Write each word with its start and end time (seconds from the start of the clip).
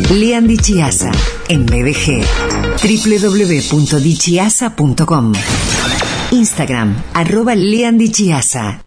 Lean 0.00 0.48
Chiasa 0.56 1.10
en 1.48 1.66
BDG. 1.66 2.24
www.dichiasa.com 2.82 5.32
Instagram, 6.30 7.02
arroba 7.14 7.54
Lean 7.54 7.98
Chiasa. 7.98 8.83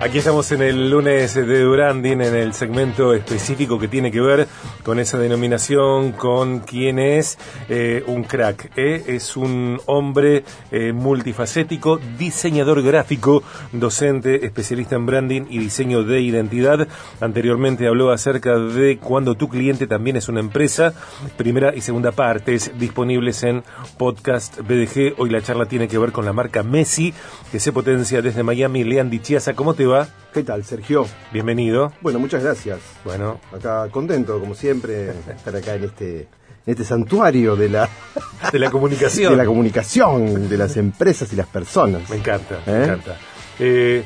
Aquí 0.00 0.18
estamos 0.18 0.52
en 0.52 0.62
el 0.62 0.90
lunes 0.90 1.34
de 1.34 1.60
Durandin, 1.60 2.20
en 2.22 2.36
el 2.36 2.54
segmento 2.54 3.14
específico 3.14 3.80
que 3.80 3.88
tiene 3.88 4.12
que 4.12 4.20
ver 4.20 4.46
con 4.84 5.00
esa 5.00 5.18
denominación, 5.18 6.12
con 6.12 6.60
quién 6.60 7.00
es 7.00 7.36
eh, 7.68 8.04
un 8.06 8.22
crack. 8.22 8.70
¿eh? 8.76 9.02
Es 9.08 9.36
un 9.36 9.80
hombre 9.86 10.44
eh, 10.70 10.92
multifacético, 10.92 11.98
diseñador 12.16 12.80
gráfico, 12.82 13.42
docente, 13.72 14.46
especialista 14.46 14.94
en 14.94 15.06
branding 15.06 15.42
y 15.50 15.58
diseño 15.58 16.04
de 16.04 16.20
identidad. 16.20 16.86
Anteriormente 17.20 17.88
habló 17.88 18.12
acerca 18.12 18.56
de 18.56 18.98
cuando 18.98 19.34
tu 19.34 19.48
cliente 19.48 19.88
también 19.88 20.16
es 20.16 20.28
una 20.28 20.38
empresa. 20.38 20.94
Primera 21.36 21.74
y 21.74 21.80
segunda 21.80 22.12
partes 22.12 22.70
disponibles 22.78 23.42
en 23.42 23.64
podcast 23.96 24.60
BDG. 24.60 25.14
Hoy 25.18 25.30
la 25.30 25.42
charla 25.42 25.66
tiene 25.66 25.88
que 25.88 25.98
ver 25.98 26.12
con 26.12 26.24
la 26.24 26.32
marca 26.32 26.62
Messi, 26.62 27.12
que 27.50 27.58
se 27.58 27.72
potencia 27.72 28.22
desde 28.22 28.44
Miami. 28.44 28.84
Lean 28.84 29.10
Dichiasa, 29.10 29.54
¿cómo 29.54 29.74
te 29.74 29.87
¿Qué 30.34 30.42
tal, 30.42 30.64
Sergio? 30.64 31.06
Bienvenido. 31.32 31.92
Bueno, 32.02 32.18
muchas 32.18 32.42
gracias. 32.42 32.78
Bueno, 33.04 33.40
Acá 33.52 33.88
contento, 33.90 34.38
como 34.38 34.54
siempre, 34.54 35.10
estar 35.34 35.56
acá 35.56 35.74
en 35.76 35.84
este, 35.84 36.20
en 36.20 36.26
este 36.66 36.84
santuario 36.84 37.56
de 37.56 37.70
la, 37.70 37.88
de 38.52 38.58
la 38.58 38.70
comunicación. 38.70 39.32
de 39.32 39.36
la 39.38 39.46
comunicación, 39.46 40.48
de 40.48 40.58
las 40.58 40.76
empresas 40.76 41.32
y 41.32 41.36
las 41.36 41.46
personas. 41.46 42.08
Me 42.10 42.16
encanta, 42.16 42.56
¿Eh? 42.66 42.70
me 42.70 42.84
encanta. 42.84 43.16
Eh, 43.58 44.04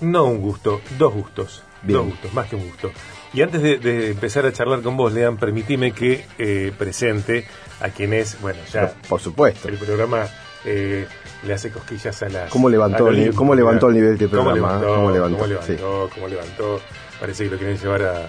no 0.00 0.24
un 0.26 0.40
gusto, 0.40 0.80
dos 0.96 1.12
gustos. 1.12 1.62
Bien. 1.82 1.98
Dos 1.98 2.06
gustos, 2.10 2.32
más 2.32 2.48
que 2.48 2.56
un 2.56 2.68
gusto. 2.68 2.92
Y 3.32 3.42
antes 3.42 3.60
de, 3.60 3.78
de 3.78 4.10
empezar 4.12 4.46
a 4.46 4.52
charlar 4.52 4.80
con 4.82 4.96
vos, 4.96 5.12
Lean, 5.12 5.36
permitime 5.36 5.90
que 5.92 6.24
eh, 6.38 6.72
presente 6.78 7.46
a 7.80 7.88
quien 7.88 8.12
es, 8.12 8.40
bueno, 8.40 8.60
ya 8.72 8.94
Por 9.08 9.20
supuesto. 9.20 9.68
el 9.68 9.76
programa 9.76 10.26
eh, 10.66 11.06
le 11.46 11.54
hace 11.54 11.70
cosquillas 11.70 12.22
a 12.22 12.28
las... 12.28 12.50
¿Cómo 12.50 12.68
levantó 12.68 13.08
el 13.08 13.32
cómo 13.34 13.54
levantó 13.54 13.88
el 13.88 13.94
nivel 13.94 14.18
de 14.18 14.28
¿Cómo 14.28 14.44
programa, 14.44 14.54
levantó? 14.80 14.94
¿Cómo 14.94 15.10
levantó? 15.10 15.38
¿Cómo 15.38 15.48
levantó? 15.48 16.10
¿Cómo 16.14 16.28
levantó? 16.28 16.80
Parece 17.20 17.44
que 17.44 17.50
lo 17.50 17.56
quieren 17.56 17.78
llevar 17.78 18.02
a... 18.02 18.28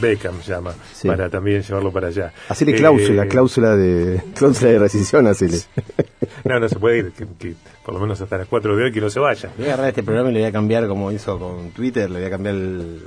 Beckham 0.00 0.40
llama, 0.40 0.72
Sí. 0.94 1.08
para 1.08 1.28
también 1.28 1.60
llevarlo 1.62 1.92
para 1.92 2.06
allá. 2.08 2.32
Hacele 2.48 2.72
Eh, 2.72 2.76
cláusula, 2.76 3.26
cláusula 3.26 3.76
de 3.76 4.22
cláusula 4.34 4.70
de 4.70 4.78
rescisión, 4.78 5.26
hacele. 5.26 5.58
No, 6.44 6.58
no 6.58 6.68
se 6.70 6.76
puede 6.78 6.98
ir, 6.98 7.12
que, 7.12 7.26
que 7.38 7.54
por 7.84 7.92
lo 7.92 8.00
menos 8.00 8.18
hasta 8.20 8.38
las 8.38 8.46
4 8.46 8.76
de 8.76 8.84
hoy 8.84 8.92
que 8.92 9.00
no 9.00 9.10
se 9.10 9.20
vaya. 9.20 9.50
Voy 9.58 9.66
a 9.66 9.74
agarrar 9.74 9.88
este 9.88 10.02
programa 10.02 10.30
y 10.30 10.34
le 10.34 10.40
voy 10.40 10.48
a 10.48 10.52
cambiar, 10.52 10.86
como 10.88 11.12
hizo 11.12 11.38
con 11.38 11.70
Twitter, 11.72 12.08
le 12.08 12.18
voy 12.20 12.26
a 12.28 12.30
cambiar 12.30 12.54
el, 12.54 13.02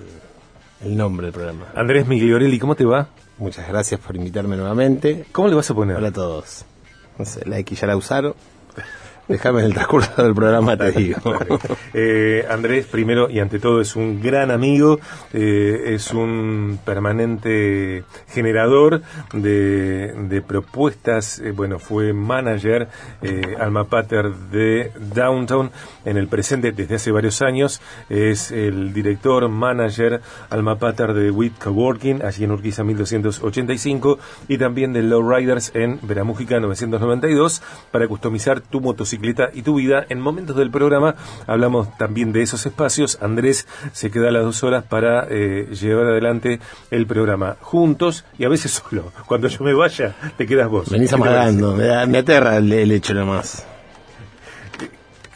el 0.85 0.95
nombre 0.97 1.27
del 1.27 1.33
programa. 1.33 1.65
Andrés 1.73 2.05
Migliorelli, 2.05 2.59
¿cómo 2.59 2.75
te 2.75 2.85
va? 2.85 3.07
Muchas 3.39 3.67
gracias 3.67 3.99
por 3.99 4.15
invitarme 4.15 4.55
nuevamente. 4.55 5.25
¿Cómo 5.31 5.47
le 5.47 5.55
vas 5.55 5.71
a 5.71 5.73
poner? 5.73 5.97
Hola 5.97 6.09
a 6.09 6.13
todos. 6.13 6.65
No 7.17 7.25
sé, 7.25 7.47
la 7.47 7.57
X 7.59 7.81
ya 7.81 7.87
la 7.87 7.95
usaron. 7.97 8.35
Déjame 9.27 9.61
en 9.61 9.67
el 9.67 9.73
transcurso 9.73 10.21
del 10.21 10.35
programa 10.35 10.75
te 10.75 10.91
digo. 10.99 11.33
Eh, 11.93 12.45
Andrés, 12.49 12.85
primero 12.85 13.29
y 13.29 13.39
ante 13.39 13.57
todo, 13.57 13.79
es 13.79 13.95
un 13.95 14.21
gran 14.21 14.51
amigo, 14.51 14.99
eh, 15.31 15.93
es 15.93 16.11
un 16.11 16.77
permanente 16.83 18.03
generador 18.27 19.01
de, 19.33 20.13
de 20.27 20.41
propuestas. 20.41 21.39
eh, 21.39 21.51
bueno, 21.51 21.79
fue 21.79 22.11
manager, 22.11 22.89
alma 23.59 23.85
pater 23.85 24.29
de 24.51 24.91
Downtown 25.15 25.71
en 26.03 26.17
el 26.17 26.27
presente 26.27 26.73
desde 26.73 26.95
hace 26.95 27.11
varios 27.11 27.41
años. 27.41 27.79
Es 28.09 28.51
el 28.51 28.91
director, 28.93 29.47
manager, 29.47 30.21
alma 30.49 30.77
pater 30.77 31.13
de 31.13 31.31
WIT 31.31 31.57
Coworking, 31.59 32.23
allí 32.23 32.43
en 32.43 32.51
Urquiza 32.51 32.83
1285, 32.83 34.19
y 34.49 34.57
también 34.57 34.91
de 34.91 35.01
Lowriders 35.01 35.71
en 35.75 35.99
Veramújica 36.01 36.59
992, 36.59 37.61
para 37.91 38.07
customizar 38.07 38.59
tu 38.59 38.81
motocicleta 38.81 39.12
y 39.53 39.61
tu 39.61 39.75
vida. 39.75 40.05
En 40.09 40.19
momentos 40.19 40.55
del 40.55 40.71
programa 40.71 41.15
hablamos 41.47 41.95
también 41.97 42.31
de 42.31 42.41
esos 42.41 42.65
espacios. 42.65 43.17
Andrés 43.21 43.67
se 43.91 44.11
queda 44.11 44.31
las 44.31 44.43
dos 44.43 44.63
horas 44.63 44.83
para 44.83 45.27
eh, 45.29 45.67
llevar 45.79 46.05
adelante 46.07 46.59
el 46.91 47.05
programa 47.07 47.57
juntos 47.61 48.25
y 48.37 48.45
a 48.45 48.49
veces 48.49 48.71
solo. 48.89 49.11
Cuando 49.25 49.47
yo 49.47 49.63
me 49.63 49.73
vaya, 49.73 50.15
te 50.37 50.45
quedas 50.47 50.69
vos. 50.69 50.89
Venís 50.89 51.11
amagando, 51.13 51.75
me, 51.75 51.85
da- 51.85 52.05
me 52.05 52.19
aterra 52.19 52.57
el, 52.57 52.71
el 52.71 52.91
hecho 52.91 53.13
nomás. 53.13 53.65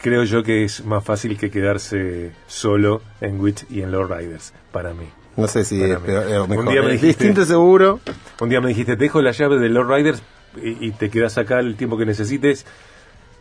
Creo 0.00 0.22
yo 0.24 0.42
que 0.44 0.62
es 0.64 0.84
más 0.84 1.04
fácil 1.04 1.36
que 1.36 1.50
quedarse 1.50 2.30
solo 2.46 3.02
en 3.20 3.40
WIT 3.40 3.62
y 3.70 3.82
en 3.82 3.90
Lowriders, 3.90 4.52
para 4.70 4.94
mí. 4.94 5.06
No 5.36 5.48
sé 5.48 5.64
si 5.64 5.82
es 5.82 5.88
mí. 6.00 6.06
peor, 6.06 6.30
eh, 6.30 6.40
Un 6.40 6.50
mejor. 6.50 6.68
día 6.70 6.82
me 6.82 6.94
Es 6.94 7.00
dijiste- 7.02 7.24
distinto 7.24 7.44
seguro. 7.44 8.00
Un 8.40 8.48
día 8.48 8.60
me 8.60 8.68
dijiste, 8.68 8.96
te 8.96 9.04
dejo 9.04 9.20
la 9.22 9.32
llave 9.32 9.58
de 9.58 9.68
Lord 9.68 9.90
Riders 9.92 10.22
y, 10.62 10.86
y 10.86 10.90
te 10.92 11.10
quedas 11.10 11.36
acá 11.36 11.58
el 11.58 11.74
tiempo 11.76 11.98
que 11.98 12.06
necesites. 12.06 12.64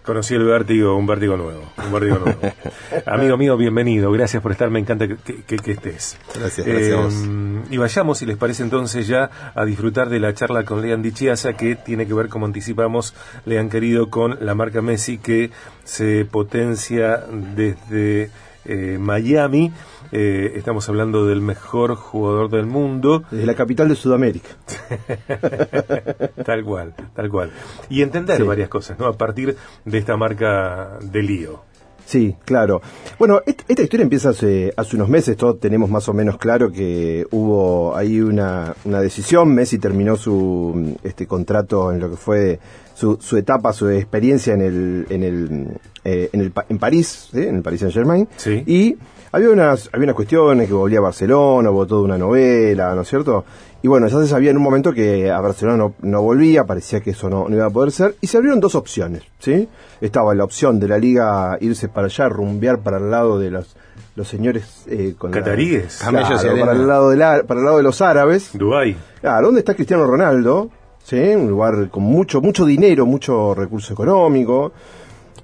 Conocí 0.08 0.36
el 0.36 0.46
vértigo, 0.46 0.96
un 0.96 1.06
vértigo 1.06 1.36
nuevo. 1.36 1.64
Un 1.86 1.92
vértigo 1.92 2.18
nuevo. 2.18 2.40
Amigo 3.06 3.36
mío, 3.36 3.58
bienvenido. 3.58 4.10
Gracias 4.10 4.42
por 4.42 4.54
estar. 4.54 4.70
Me 4.70 4.80
encanta 4.80 5.06
que, 5.06 5.18
que- 5.18 5.44
que- 5.44 5.58
que 5.58 5.72
estés. 5.72 6.18
Gracias, 6.34 6.66
gracias 6.66 6.94
a 6.98 7.02
vos. 7.02 7.14
y 7.70 7.76
vayamos, 7.76 8.18
si 8.20 8.26
les 8.26 8.38
parece 8.38 8.64
entonces, 8.64 9.06
ya 9.06 9.30
a 9.54 9.66
disfrutar 9.66 10.08
de 10.08 10.22
la 10.22 10.34
charla 10.34 10.64
con 10.64 10.82
Lean 10.82 11.02
Dichiasa, 11.02 11.54
que 11.58 11.76
tiene 11.76 12.08
que 12.08 12.14
ver, 12.14 12.30
como 12.30 12.46
anticipamos, 12.46 13.14
Lean 13.46 13.70
querido, 13.70 14.10
con 14.10 14.38
la 14.40 14.56
marca 14.56 14.82
Messi, 14.82 15.18
que 15.18 15.52
se 15.84 16.24
potencia 16.24 17.24
desde 17.30 18.32
eh, 18.68 18.98
Miami. 19.00 19.72
Eh, 20.12 20.54
estamos 20.56 20.88
hablando 20.90 21.26
del 21.26 21.42
mejor 21.42 21.96
jugador 21.96 22.50
del 22.50 22.66
mundo. 22.66 23.24
Desde 23.32 23.46
la 23.46 23.56
capital 23.56 23.90
de 23.90 23.96
Sudamérica. 23.96 24.50
tal 26.46 26.64
cual, 26.64 26.94
tal 27.16 27.30
cual. 27.30 27.52
Y 27.90 28.02
entender 28.02 28.38
Sí. 28.38 28.44
varias 28.44 28.70
cosas, 28.70 28.98
¿no? 29.00 29.06
A 29.08 29.14
partir 29.18 29.56
de 29.86 29.98
esta 29.98 30.16
marca 30.18 30.98
de 31.02 31.24
lío. 31.24 31.62
Sí, 32.06 32.36
claro. 32.46 32.82
Bueno, 33.20 33.42
est- 33.46 33.64
esta 33.68 33.82
historia 33.82 34.04
empieza 34.04 34.30
hace, 34.30 34.74
hace 34.78 34.96
unos 34.96 35.10
meses, 35.10 35.36
todos 35.36 35.60
tenemos 35.60 35.90
más 35.90 36.08
o 36.08 36.14
menos 36.14 36.38
claro 36.38 36.72
que 36.72 37.26
hubo 37.32 37.94
ahí 37.98 38.22
una, 38.22 38.74
una 38.86 39.02
decisión, 39.02 39.54
Messi 39.54 39.78
terminó 39.78 40.16
su 40.16 40.96
este 41.04 41.28
contrato 41.28 41.92
en 41.92 42.00
lo 42.00 42.10
que 42.10 42.16
fue 42.16 42.60
su, 42.94 43.18
su 43.20 43.36
etapa, 43.36 43.74
su 43.74 43.90
experiencia 43.90 44.54
en 44.54 44.62
el, 44.62 45.06
en 45.10 45.24
el, 45.24 45.68
eh, 46.10 46.30
en, 46.32 46.40
el 46.42 46.52
Pa- 46.52 46.66
en 46.70 46.78
París, 46.80 47.28
¿sí? 47.32 47.44
en 47.44 47.58
el 47.58 47.62
Paris 47.62 47.82
Saint 47.82 47.94
Germain, 47.94 48.28
Sí. 48.38 48.64
y 48.66 48.96
había 49.32 49.50
unas, 49.50 49.90
había 49.92 50.06
unas 50.06 50.16
cuestiones 50.16 50.68
que 50.68 50.74
volvía 50.74 51.00
a 51.00 51.02
Barcelona, 51.02 51.70
hubo 51.70 51.86
toda 51.86 52.02
una 52.04 52.18
novela, 52.18 52.96
¿no 52.96 53.02
es 53.02 53.10
cierto? 53.10 53.44
Y 53.84 53.88
bueno, 53.90 54.08
ya 54.08 54.18
se 54.22 54.28
sabía 54.28 54.50
en 54.52 54.58
un 54.58 54.64
momento 54.64 54.94
que 54.94 55.30
a 55.30 55.40
Barcelona 55.42 55.78
no, 55.78 55.94
no 56.02 56.22
volvía, 56.22 56.64
parecía 56.66 57.02
que 57.02 57.12
eso 57.12 57.30
no, 57.30 57.48
no 57.50 57.56
iba 57.56 57.66
a 57.66 57.70
poder 57.70 57.92
ser, 57.92 58.16
y 58.22 58.28
se 58.28 58.38
abrieron 58.38 58.60
dos 58.62 58.74
opciones, 58.76 59.24
¿sí? 59.40 59.68
Estaba 60.02 60.34
la 60.34 60.44
opción 60.46 60.80
de 60.80 60.88
la 60.88 60.98
liga 60.98 61.58
irse 61.62 61.88
para 61.90 62.08
allá, 62.08 62.30
rumbear 62.30 62.80
para 62.80 62.98
el 62.98 63.12
lado 63.12 63.38
de 63.38 63.52
los, 63.52 63.76
los 64.16 64.28
señores 64.28 64.84
eh, 64.88 65.14
con 65.18 65.32
la- 65.32 65.38
Cataríes. 65.40 65.98
Claro, 66.00 66.26
arena. 66.26 66.60
para 66.66 66.72
el 66.72 66.88
lado 66.88 67.10
de 67.10 67.18
la- 67.18 67.44
para 67.44 67.60
el 67.60 67.66
lado 67.66 67.78
de 67.78 67.84
los 67.84 68.02
árabes. 68.02 68.52
Dubái. 68.54 68.96
Claro, 69.22 69.48
¿dónde 69.48 69.60
está 69.60 69.74
Cristiano 69.76 70.06
Ronaldo? 70.08 70.70
¿Sí? 71.04 71.18
Un 71.20 71.48
lugar 71.50 71.90
con 71.90 72.04
mucho, 72.04 72.42
mucho 72.42 72.66
dinero, 72.66 73.06
mucho 73.06 73.54
recurso 73.54 73.94
económico. 73.94 74.72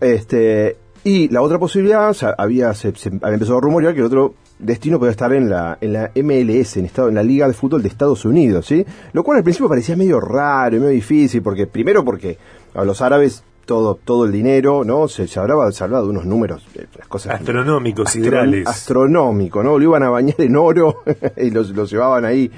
Este, 0.04 0.76
y 1.04 1.28
la 1.30 1.42
otra 1.42 1.58
posibilidad, 1.60 2.10
o 2.10 2.14
sea, 2.14 2.36
había, 2.38 2.74
se, 2.74 2.94
se 2.96 3.10
había 3.10 3.34
empezado 3.34 3.58
a 3.58 3.62
rumorear 3.62 3.94
que 3.94 4.00
el 4.02 4.06
otro 4.06 4.36
destino 4.60 5.00
podía 5.00 5.12
estar 5.12 5.34
en 5.34 5.50
la, 5.50 5.78
en 5.82 5.94
la 5.94 6.12
MLS, 6.16 6.78
en, 6.78 6.86
estado, 6.86 7.10
en 7.10 7.16
la 7.16 7.24
Liga 7.24 7.48
de 7.48 7.54
Fútbol 7.54 7.82
de 7.82 7.90
Estados 7.90 8.24
Unidos, 8.26 8.66
¿sí? 8.68 8.86
Lo 9.14 9.24
cual 9.24 9.38
al 9.40 9.44
principio 9.44 9.68
parecía 9.68 9.96
medio 9.96 10.20
raro 10.22 10.76
y 10.78 10.80
medio 10.80 10.92
difícil, 10.94 11.42
porque 11.42 11.68
primero 11.68 12.06
porque 12.06 12.38
a 12.74 12.84
los 12.86 13.02
árabes 13.02 13.44
todo, 13.66 13.96
todo 13.96 14.26
el 14.26 14.32
dinero, 14.32 14.84
¿no? 14.86 15.08
Se, 15.08 15.28
se 15.28 15.40
hablaba, 15.40 15.72
se 15.72 15.84
hablaba 15.84 16.04
de 16.04 16.10
unos 16.10 16.26
números, 16.26 16.66
eh, 16.76 16.86
las 16.98 17.08
cosas 17.08 17.36
Astronómicos, 17.36 18.06
astro- 18.08 18.22
siderales. 18.24 18.68
astronómico, 18.68 19.64
¿no? 19.64 19.78
Lo 19.78 19.84
iban 19.84 20.04
a 20.04 20.10
bañar 20.10 20.40
en 20.40 20.56
oro 20.56 21.04
y 21.38 21.50
los, 21.50 21.70
los 21.72 21.90
llevaban 21.92 22.24
ahí. 22.26 22.50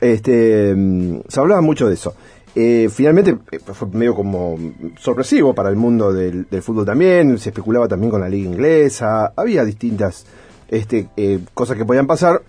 Este, 0.00 0.74
mm, 0.76 1.20
se 1.28 1.40
hablaba 1.40 1.60
mucho 1.60 1.88
de 1.88 1.94
eso. 1.94 2.14
Eh, 2.56 2.88
finalmente 2.88 3.36
eh, 3.50 3.58
fue 3.58 3.88
medio 3.88 4.14
como 4.14 4.56
sorpresivo 4.96 5.54
para 5.54 5.70
el 5.70 5.76
mundo 5.76 6.12
del, 6.12 6.46
fútbol 6.62 6.86
también, 6.86 7.36
se 7.38 7.48
especulaba 7.48 7.88
también 7.88 8.12
con 8.12 8.20
la 8.20 8.28
liga 8.28 8.48
inglesa, 8.48 9.32
había 9.36 9.64
distintas 9.64 10.24
este, 10.68 11.08
eh, 11.16 11.40
cosas 11.52 11.76
que 11.76 11.84
podían 11.84 12.06
pasar. 12.06 12.42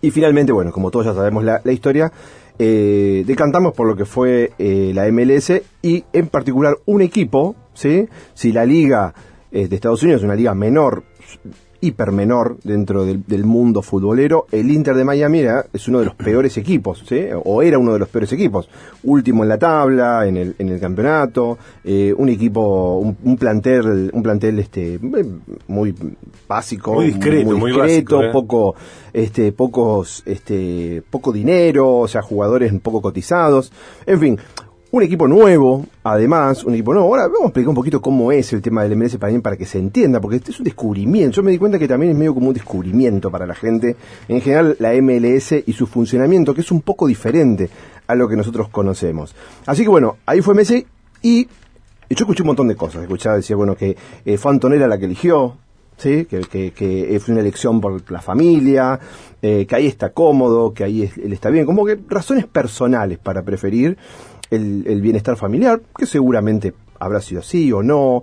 Y 0.00 0.10
finalmente, 0.10 0.52
bueno, 0.52 0.72
como 0.72 0.90
todos 0.90 1.06
ya 1.06 1.14
sabemos 1.14 1.44
la, 1.44 1.60
historia, 1.72 2.12
decantamos 2.58 3.72
por 3.72 3.88
lo 3.88 3.96
que 3.96 4.04
fue 4.04 4.52
la 4.58 5.10
MLS 5.10 5.62
y 5.80 6.04
en 6.12 6.28
particular 6.28 6.76
un 6.84 7.00
equipo, 7.00 7.56
¿sí? 7.72 8.06
Si 8.34 8.52
la 8.52 8.66
liga 8.66 9.14
de 9.50 9.74
Estados 9.74 10.02
Unidos 10.02 10.22
una 10.22 10.34
liga 10.34 10.54
menor, 10.54 11.02
hiper 11.80 12.12
menor 12.12 12.58
dentro 12.62 13.04
del, 13.04 13.24
del 13.26 13.44
mundo 13.44 13.82
futbolero, 13.82 14.46
el 14.50 14.70
Inter 14.70 14.94
de 14.96 15.04
Miami 15.04 15.40
era, 15.40 15.66
es 15.72 15.88
uno 15.88 16.00
de 16.00 16.06
los 16.06 16.14
peores 16.14 16.56
equipos, 16.58 17.04
¿sí? 17.08 17.26
O 17.44 17.62
era 17.62 17.78
uno 17.78 17.92
de 17.92 17.98
los 17.98 18.08
peores 18.08 18.32
equipos. 18.32 18.68
Último 19.04 19.42
en 19.42 19.48
la 19.48 19.58
tabla, 19.58 20.26
en 20.26 20.36
el, 20.36 20.54
en 20.58 20.68
el 20.68 20.80
campeonato, 20.80 21.58
eh, 21.84 22.14
un 22.16 22.28
equipo, 22.28 22.98
un, 22.98 23.16
un 23.22 23.36
plantel, 23.36 24.10
un 24.12 24.22
plantel 24.22 24.58
este 24.58 24.98
muy 25.66 25.94
básico, 26.48 26.94
Muy 26.94 27.06
discreto, 27.06 27.56
muy 27.56 27.70
discreto, 27.70 28.16
básico, 28.16 28.22
¿eh? 28.22 28.32
poco, 28.32 28.74
este, 29.12 29.52
pocos, 29.52 30.22
este, 30.26 31.02
poco 31.08 31.32
dinero, 31.32 31.98
o 31.98 32.08
sea, 32.08 32.22
jugadores 32.22 32.72
poco 32.80 33.00
cotizados, 33.00 33.72
en 34.06 34.20
fin, 34.20 34.38
un 34.92 35.02
equipo 35.02 35.26
nuevo, 35.28 35.84
además, 36.04 36.64
un 36.64 36.72
equipo 36.74 36.92
nuevo. 36.94 37.08
Ahora 37.08 37.24
vamos 37.26 37.42
a 37.42 37.46
explicar 37.46 37.68
un 37.70 37.74
poquito 37.74 38.00
cómo 38.00 38.32
es 38.32 38.52
el 38.52 38.62
tema 38.62 38.82
del 38.84 38.96
MLS 38.96 39.18
mí, 39.30 39.38
para 39.40 39.56
que 39.56 39.66
se 39.66 39.78
entienda, 39.78 40.20
porque 40.20 40.36
este 40.36 40.52
es 40.52 40.58
un 40.60 40.64
descubrimiento. 40.64 41.36
Yo 41.36 41.42
me 41.42 41.50
di 41.50 41.58
cuenta 41.58 41.78
que 41.78 41.88
también 41.88 42.12
es 42.12 42.18
medio 42.18 42.32
como 42.34 42.48
un 42.48 42.54
descubrimiento 42.54 43.30
para 43.30 43.46
la 43.46 43.54
gente. 43.54 43.96
En 44.28 44.40
general, 44.40 44.76
la 44.78 44.92
MLS 44.94 45.52
y 45.66 45.72
su 45.72 45.86
funcionamiento, 45.86 46.54
que 46.54 46.60
es 46.62 46.70
un 46.70 46.80
poco 46.80 47.06
diferente 47.06 47.68
a 48.06 48.14
lo 48.14 48.28
que 48.28 48.36
nosotros 48.36 48.68
conocemos. 48.68 49.34
Así 49.66 49.82
que 49.82 49.88
bueno, 49.88 50.16
ahí 50.24 50.40
fue 50.40 50.54
Messi 50.54 50.86
y 51.20 51.44
yo 51.44 51.50
escuché 52.20 52.42
un 52.42 52.46
montón 52.48 52.68
de 52.68 52.76
cosas. 52.76 53.02
Escuchaba, 53.02 53.36
decía, 53.36 53.56
bueno, 53.56 53.74
que 53.76 53.96
eh, 54.24 54.38
fue 54.38 54.52
Antonella 54.52 54.86
la 54.86 54.96
que 54.96 55.06
eligió, 55.06 55.56
¿sí? 55.96 56.24
Que, 56.26 56.40
que, 56.42 56.70
que 56.70 57.18
fue 57.20 57.32
una 57.32 57.40
elección 57.40 57.80
por 57.80 58.08
la 58.12 58.20
familia, 58.22 59.00
eh, 59.42 59.66
que 59.68 59.74
ahí 59.74 59.86
está 59.88 60.10
cómodo, 60.10 60.72
que 60.72 60.84
ahí 60.84 61.02
es- 61.02 61.18
él 61.18 61.32
está 61.32 61.50
bien. 61.50 61.66
Como 61.66 61.84
que 61.84 61.98
razones 62.08 62.46
personales 62.46 63.18
para 63.18 63.42
preferir 63.42 63.98
el, 64.50 64.84
el 64.86 65.00
bienestar 65.00 65.36
familiar, 65.36 65.80
que 65.96 66.06
seguramente 66.06 66.74
habrá 66.98 67.20
sido 67.20 67.40
así 67.40 67.72
o 67.72 67.82
no. 67.82 68.22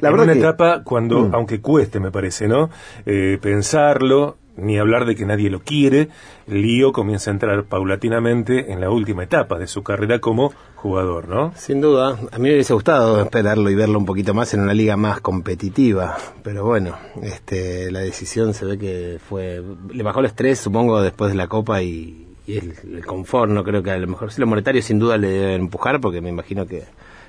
La 0.00 0.08
en 0.08 0.14
verdad 0.14 0.24
una 0.24 0.32
que, 0.34 0.38
etapa 0.40 0.82
cuando, 0.84 1.20
Mm. 1.28 1.34
aunque 1.34 1.60
cueste, 1.60 2.00
me 2.00 2.10
parece, 2.10 2.48
¿no? 2.48 2.70
Eh, 3.06 3.38
pensarlo, 3.42 4.36
ni 4.56 4.78
hablar 4.78 5.04
de 5.06 5.14
que 5.16 5.24
nadie 5.24 5.48
lo 5.50 5.60
quiere, 5.60 6.08
Lío 6.46 6.92
comienza 6.92 7.30
a 7.30 7.34
entrar 7.34 7.64
paulatinamente 7.64 8.72
en 8.72 8.80
la 8.80 8.90
última 8.90 9.24
etapa 9.24 9.58
de 9.58 9.66
su 9.66 9.82
carrera 9.82 10.18
como 10.20 10.52
jugador, 10.76 11.28
¿no? 11.28 11.52
Sin 11.56 11.80
duda, 11.80 12.18
a 12.32 12.38
mí 12.38 12.48
me 12.48 12.52
hubiese 12.54 12.74
gustado 12.74 13.20
esperarlo 13.20 13.70
y 13.70 13.74
verlo 13.74 13.98
un 13.98 14.06
poquito 14.06 14.34
más 14.34 14.52
en 14.54 14.60
una 14.60 14.74
liga 14.74 14.96
más 14.96 15.20
competitiva, 15.20 16.16
pero 16.42 16.64
bueno, 16.64 16.96
este, 17.22 17.90
la 17.90 18.00
decisión 18.00 18.52
se 18.54 18.64
ve 18.66 18.78
que 18.78 19.18
fue, 19.28 19.62
le 19.92 20.02
bajó 20.02 20.20
el 20.20 20.26
estrés, 20.26 20.58
supongo, 20.58 21.00
después 21.02 21.30
de 21.30 21.36
la 21.36 21.48
Copa 21.48 21.82
y, 21.82 22.26
y 22.46 22.58
el, 22.58 22.74
el 22.94 23.06
confort, 23.06 23.50
no 23.50 23.62
creo 23.64 23.82
que 23.82 23.90
a 23.90 23.98
lo 23.98 24.06
mejor, 24.06 24.32
sí, 24.32 24.40
lo 24.40 24.46
monetario 24.46 24.82
sin 24.82 24.98
duda 24.98 25.16
le 25.18 25.28
deben 25.28 25.60
empujar, 25.62 26.00
porque 26.00 26.20
me 26.20 26.28
imagino 26.30 26.66
que 26.66 26.84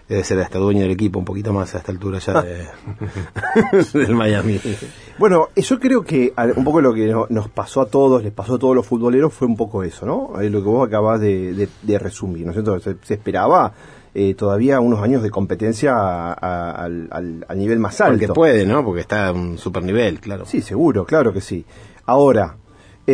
debe 0.09 0.23
ser 0.23 0.39
hasta 0.41 0.57
dueño 0.59 0.81
del 0.81 0.91
equipo 0.91 1.19
un 1.19 1.25
poquito 1.25 1.53
más 1.53 1.73
a 1.73 1.77
esta 1.77 1.91
altura 1.91 2.19
ya 2.19 2.41
de, 2.41 2.67
del 3.93 4.15
Miami. 4.15 4.59
Bueno, 5.17 5.49
yo 5.55 5.79
creo 5.79 6.03
que 6.03 6.33
un 6.55 6.63
poco 6.63 6.81
lo 6.81 6.93
que 6.93 7.07
no- 7.07 7.27
nos 7.29 7.49
pasó 7.49 7.81
a 7.81 7.85
todos, 7.85 8.23
les 8.23 8.33
pasó 8.33 8.55
a 8.55 8.59
todos 8.59 8.75
los 8.75 8.85
futboleros, 8.85 9.33
fue 9.33 9.47
un 9.47 9.55
poco 9.55 9.83
eso, 9.83 10.05
¿no? 10.05 10.41
Eh, 10.41 10.49
Lo 10.49 10.61
que 10.61 10.67
vos 10.69 10.87
acabás 10.87 11.19
de, 11.21 11.53
de- 11.53 11.69
de 11.81 11.99
resumir, 11.99 12.45
¿no 12.45 12.51
es 12.51 12.55
cierto? 12.55 12.79
Se, 12.79 12.95
se 13.03 13.13
esperaba 13.13 13.73
eh, 14.13 14.33
todavía 14.33 14.79
unos 14.81 14.99
años 15.01 15.23
de 15.23 15.29
competencia 15.29 15.93
a- 15.95 16.33
a- 16.33 16.71
al, 16.83 17.07
al- 17.11 17.45
al 17.47 17.57
nivel 17.59 17.79
más 17.79 18.01
alto. 18.01 18.13
Porque 18.19 18.33
puede, 18.33 18.65
¿no? 18.65 18.83
Porque 18.83 19.01
está 19.01 19.27
a 19.27 19.31
un 19.31 19.57
super 19.57 19.83
nivel, 19.83 20.19
claro. 20.19 20.45
Sí, 20.45 20.61
seguro, 20.61 21.05
claro 21.05 21.31
que 21.31 21.39
sí. 21.41 21.63
Ahora, 22.05 22.55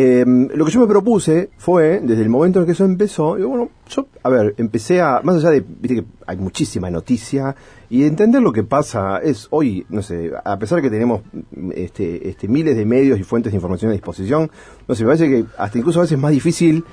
eh, 0.00 0.24
lo 0.24 0.64
que 0.64 0.70
yo 0.70 0.80
me 0.80 0.86
propuse 0.86 1.50
fue, 1.58 1.98
desde 2.00 2.22
el 2.22 2.28
momento 2.28 2.60
en 2.60 2.66
que 2.66 2.70
eso 2.70 2.84
empezó, 2.84 3.34
digo, 3.34 3.48
bueno, 3.48 3.70
yo, 3.88 4.06
a 4.22 4.28
ver, 4.28 4.54
empecé 4.56 5.00
a, 5.00 5.20
más 5.24 5.34
allá 5.36 5.50
de, 5.50 5.58
viste 5.60 5.96
que 5.96 6.04
hay 6.24 6.36
muchísima 6.36 6.88
noticia, 6.88 7.56
y 7.90 8.04
entender 8.04 8.40
lo 8.40 8.52
que 8.52 8.62
pasa 8.62 9.18
es 9.18 9.48
hoy, 9.50 9.84
no 9.88 10.02
sé, 10.02 10.30
a 10.44 10.56
pesar 10.56 10.76
de 10.76 10.82
que 10.82 10.90
tenemos 10.90 11.22
mm, 11.32 11.72
este, 11.74 12.28
este, 12.28 12.46
miles 12.46 12.76
de 12.76 12.84
medios 12.84 13.18
y 13.18 13.24
fuentes 13.24 13.50
de 13.50 13.56
información 13.56 13.90
a 13.90 13.94
disposición, 13.94 14.48
no 14.86 14.94
sé, 14.94 15.02
me 15.02 15.08
parece 15.08 15.28
que 15.28 15.44
hasta 15.58 15.78
incluso 15.78 15.98
a 15.98 16.02
veces 16.02 16.16
es 16.16 16.22
más 16.22 16.30
difícil 16.30 16.84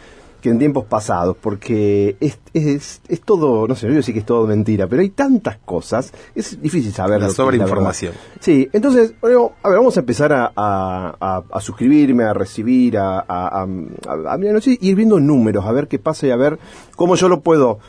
que 0.46 0.52
en 0.52 0.60
tiempos 0.60 0.86
pasados, 0.86 1.36
porque 1.42 2.16
es, 2.20 2.38
es, 2.54 3.02
es 3.08 3.22
todo, 3.22 3.68
no 3.68 3.74
sé, 3.76 3.92
yo 3.92 4.02
sé 4.04 4.14
que 4.14 4.20
es 4.20 4.26
todo 4.26 4.46
mentira, 4.46 4.86
pero 4.86 5.02
hay 5.02 5.10
tantas 5.10 5.58
cosas, 5.66 6.14
es 6.36 6.62
difícil 6.62 6.94
saber. 6.94 7.20
La 7.20 7.30
sobreinformación. 7.30 8.14
Sí, 8.40 8.70
entonces, 8.72 9.16
bueno, 9.22 9.54
a 9.64 9.70
ver, 9.70 9.80
vamos 9.80 9.98
a 9.98 10.02
empezar 10.02 10.32
a, 10.34 10.52
a- 10.56 11.16
a- 11.20 11.44
a 11.52 11.60
suscribirme, 11.62 12.24
a 12.26 12.34
recibir, 12.36 12.96
a, 13.00 13.20
a, 13.28 13.64
a- 13.64 14.38
no 14.38 14.62
sé, 14.62 14.78
ir 14.80 14.96
viendo 14.96 15.20
números, 15.20 15.66
a 15.66 15.72
ver 15.72 15.88
qué 15.88 15.98
pasa 15.98 16.28
y 16.28 16.30
a 16.30 16.36
ver 16.36 16.60
cómo 16.96 17.16
yo 17.16 17.28
lo 17.28 17.42
puedo 17.42 17.80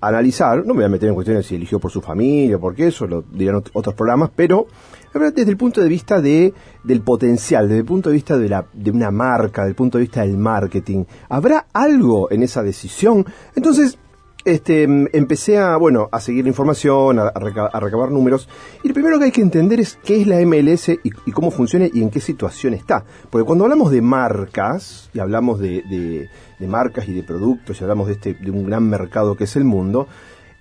analizar. 0.00 0.58
No 0.58 0.74
me 0.74 0.80
voy 0.80 0.84
a 0.84 0.88
meter 0.88 1.08
en 1.08 1.14
cuestiones 1.14 1.46
si 1.46 1.54
eligió 1.56 1.78
por 1.78 1.90
su 1.90 2.00
familia, 2.00 2.58
por 2.58 2.74
qué, 2.74 2.88
eso 2.88 3.06
lo 3.06 3.22
dirán 3.22 3.56
ot- 3.56 3.70
otros 3.72 3.94
programas, 3.94 4.30
pero 4.34 4.66
desde 5.14 5.50
el 5.50 5.56
punto 5.56 5.80
de 5.80 5.88
vista 5.88 6.20
de, 6.20 6.52
del 6.84 7.00
potencial, 7.00 7.68
desde 7.68 7.80
el 7.80 7.86
punto 7.86 8.10
de 8.10 8.14
vista 8.14 8.36
de, 8.36 8.48
la, 8.50 8.66
de 8.74 8.90
una 8.90 9.10
marca, 9.10 9.62
desde 9.62 9.70
el 9.70 9.74
punto 9.76 9.96
de 9.96 10.02
vista 10.02 10.20
del 10.20 10.36
marketing, 10.36 11.04
¿habrá 11.30 11.66
algo 11.72 12.30
en 12.30 12.42
esa 12.42 12.62
decisión? 12.62 13.24
Entonces, 13.54 13.98
este, 14.46 14.86
mm, 14.88 15.08
empecé 15.12 15.58
a, 15.58 15.76
bueno, 15.76 16.08
a 16.10 16.20
seguir 16.20 16.44
la 16.44 16.48
información, 16.48 17.18
a, 17.18 17.24
a 17.28 17.38
reca- 17.40 17.68
a 17.70 17.80
recabar 17.80 18.10
números. 18.10 18.48
Y 18.82 18.88
lo 18.88 18.94
primero 18.94 19.18
que 19.18 19.26
hay 19.26 19.30
que 19.32 19.42
entender 19.42 19.80
es 19.80 19.98
qué 20.02 20.20
es 20.22 20.26
la 20.26 20.40
MLS 20.46 20.88
y, 21.02 21.10
cómo 21.32 21.50
funciona 21.50 21.86
y 21.92 22.00
en 22.00 22.08
qué 22.10 22.20
situación 22.20 22.72
está. 22.72 23.04
Porque 23.28 23.44
cuando 23.44 23.64
hablamos 23.64 23.90
de 23.90 24.00
marcas, 24.02 25.10
y 25.12 25.18
hablamos 25.18 25.58
de, 25.60 25.82
de- 25.90 26.28
de 26.58 26.66
marcas 26.66 27.06
y 27.08 27.12
de 27.12 27.22
productos, 27.22 27.78
y 27.80 27.84
hablamos 27.84 28.06
de, 28.06 28.14
este, 28.14 28.34
de 28.34 28.50
un 28.50 28.64
gran 28.64 28.88
mercado 28.88 29.36
que 29.36 29.44
es 29.44 29.56
el 29.56 29.64
mundo, 29.64 30.06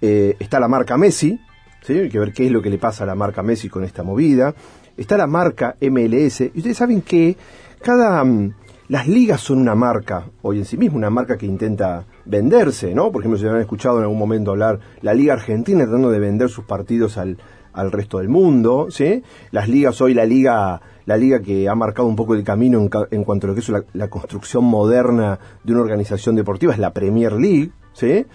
eh, 0.01 0.35
está 0.39 0.59
la 0.59 0.67
marca 0.67 0.97
Messi, 0.97 1.39
¿sí? 1.81 1.93
hay 1.93 2.09
que 2.09 2.19
ver 2.19 2.33
qué 2.33 2.45
es 2.47 2.51
lo 2.51 2.61
que 2.61 2.69
le 2.69 2.77
pasa 2.77 3.05
a 3.05 3.07
la 3.07 3.15
marca 3.15 3.41
Messi 3.43 3.69
con 3.69 3.83
esta 3.85 4.03
movida. 4.03 4.53
Está 4.97 5.15
la 5.17 5.27
marca 5.27 5.75
MLS, 5.81 6.41
y 6.41 6.51
ustedes 6.57 6.77
saben 6.77 7.01
que 7.01 7.37
cada... 7.81 8.23
mm, 8.23 8.53
las 8.87 9.07
ligas 9.07 9.41
son 9.41 9.59
una 9.59 9.75
marca, 9.75 10.25
hoy 10.41 10.59
en 10.59 10.65
sí 10.65 10.77
misma, 10.77 10.97
una 10.97 11.09
marca 11.09 11.37
que 11.37 11.45
intenta 11.45 12.05
venderse, 12.25 12.93
¿no? 12.93 13.11
Por 13.11 13.21
ejemplo, 13.21 13.39
si 13.39 13.47
han 13.47 13.57
escuchado 13.57 13.97
en 13.97 14.03
algún 14.03 14.19
momento 14.19 14.51
hablar 14.51 14.79
la 15.01 15.13
Liga 15.13 15.33
Argentina 15.33 15.83
tratando 15.83 16.11
de 16.11 16.19
vender 16.19 16.49
sus 16.49 16.65
partidos 16.65 17.17
al, 17.17 17.37
al 17.73 17.91
resto 17.91 18.19
del 18.19 18.29
mundo, 18.29 18.87
¿sí? 18.89 19.23
Las 19.51 19.69
ligas, 19.69 19.99
hoy 20.01 20.13
la 20.13 20.25
liga, 20.25 20.81
la 21.05 21.17
liga 21.17 21.41
que 21.41 21.67
ha 21.67 21.75
marcado 21.75 22.07
un 22.07 22.15
poco 22.15 22.35
el 22.35 22.43
camino 22.43 22.79
en, 22.79 22.89
en 23.11 23.23
cuanto 23.23 23.47
a 23.47 23.49
lo 23.49 23.53
que 23.55 23.61
es 23.61 23.69
la, 23.69 23.83
la 23.93 24.07
construcción 24.07 24.63
moderna 24.63 25.39
de 25.63 25.73
una 25.73 25.81
organización 25.81 26.35
deportiva 26.35 26.73
es 26.73 26.79
la 26.79 26.93
Premier 26.93 27.33
League, 27.33 27.71
¿sí? 27.93 28.25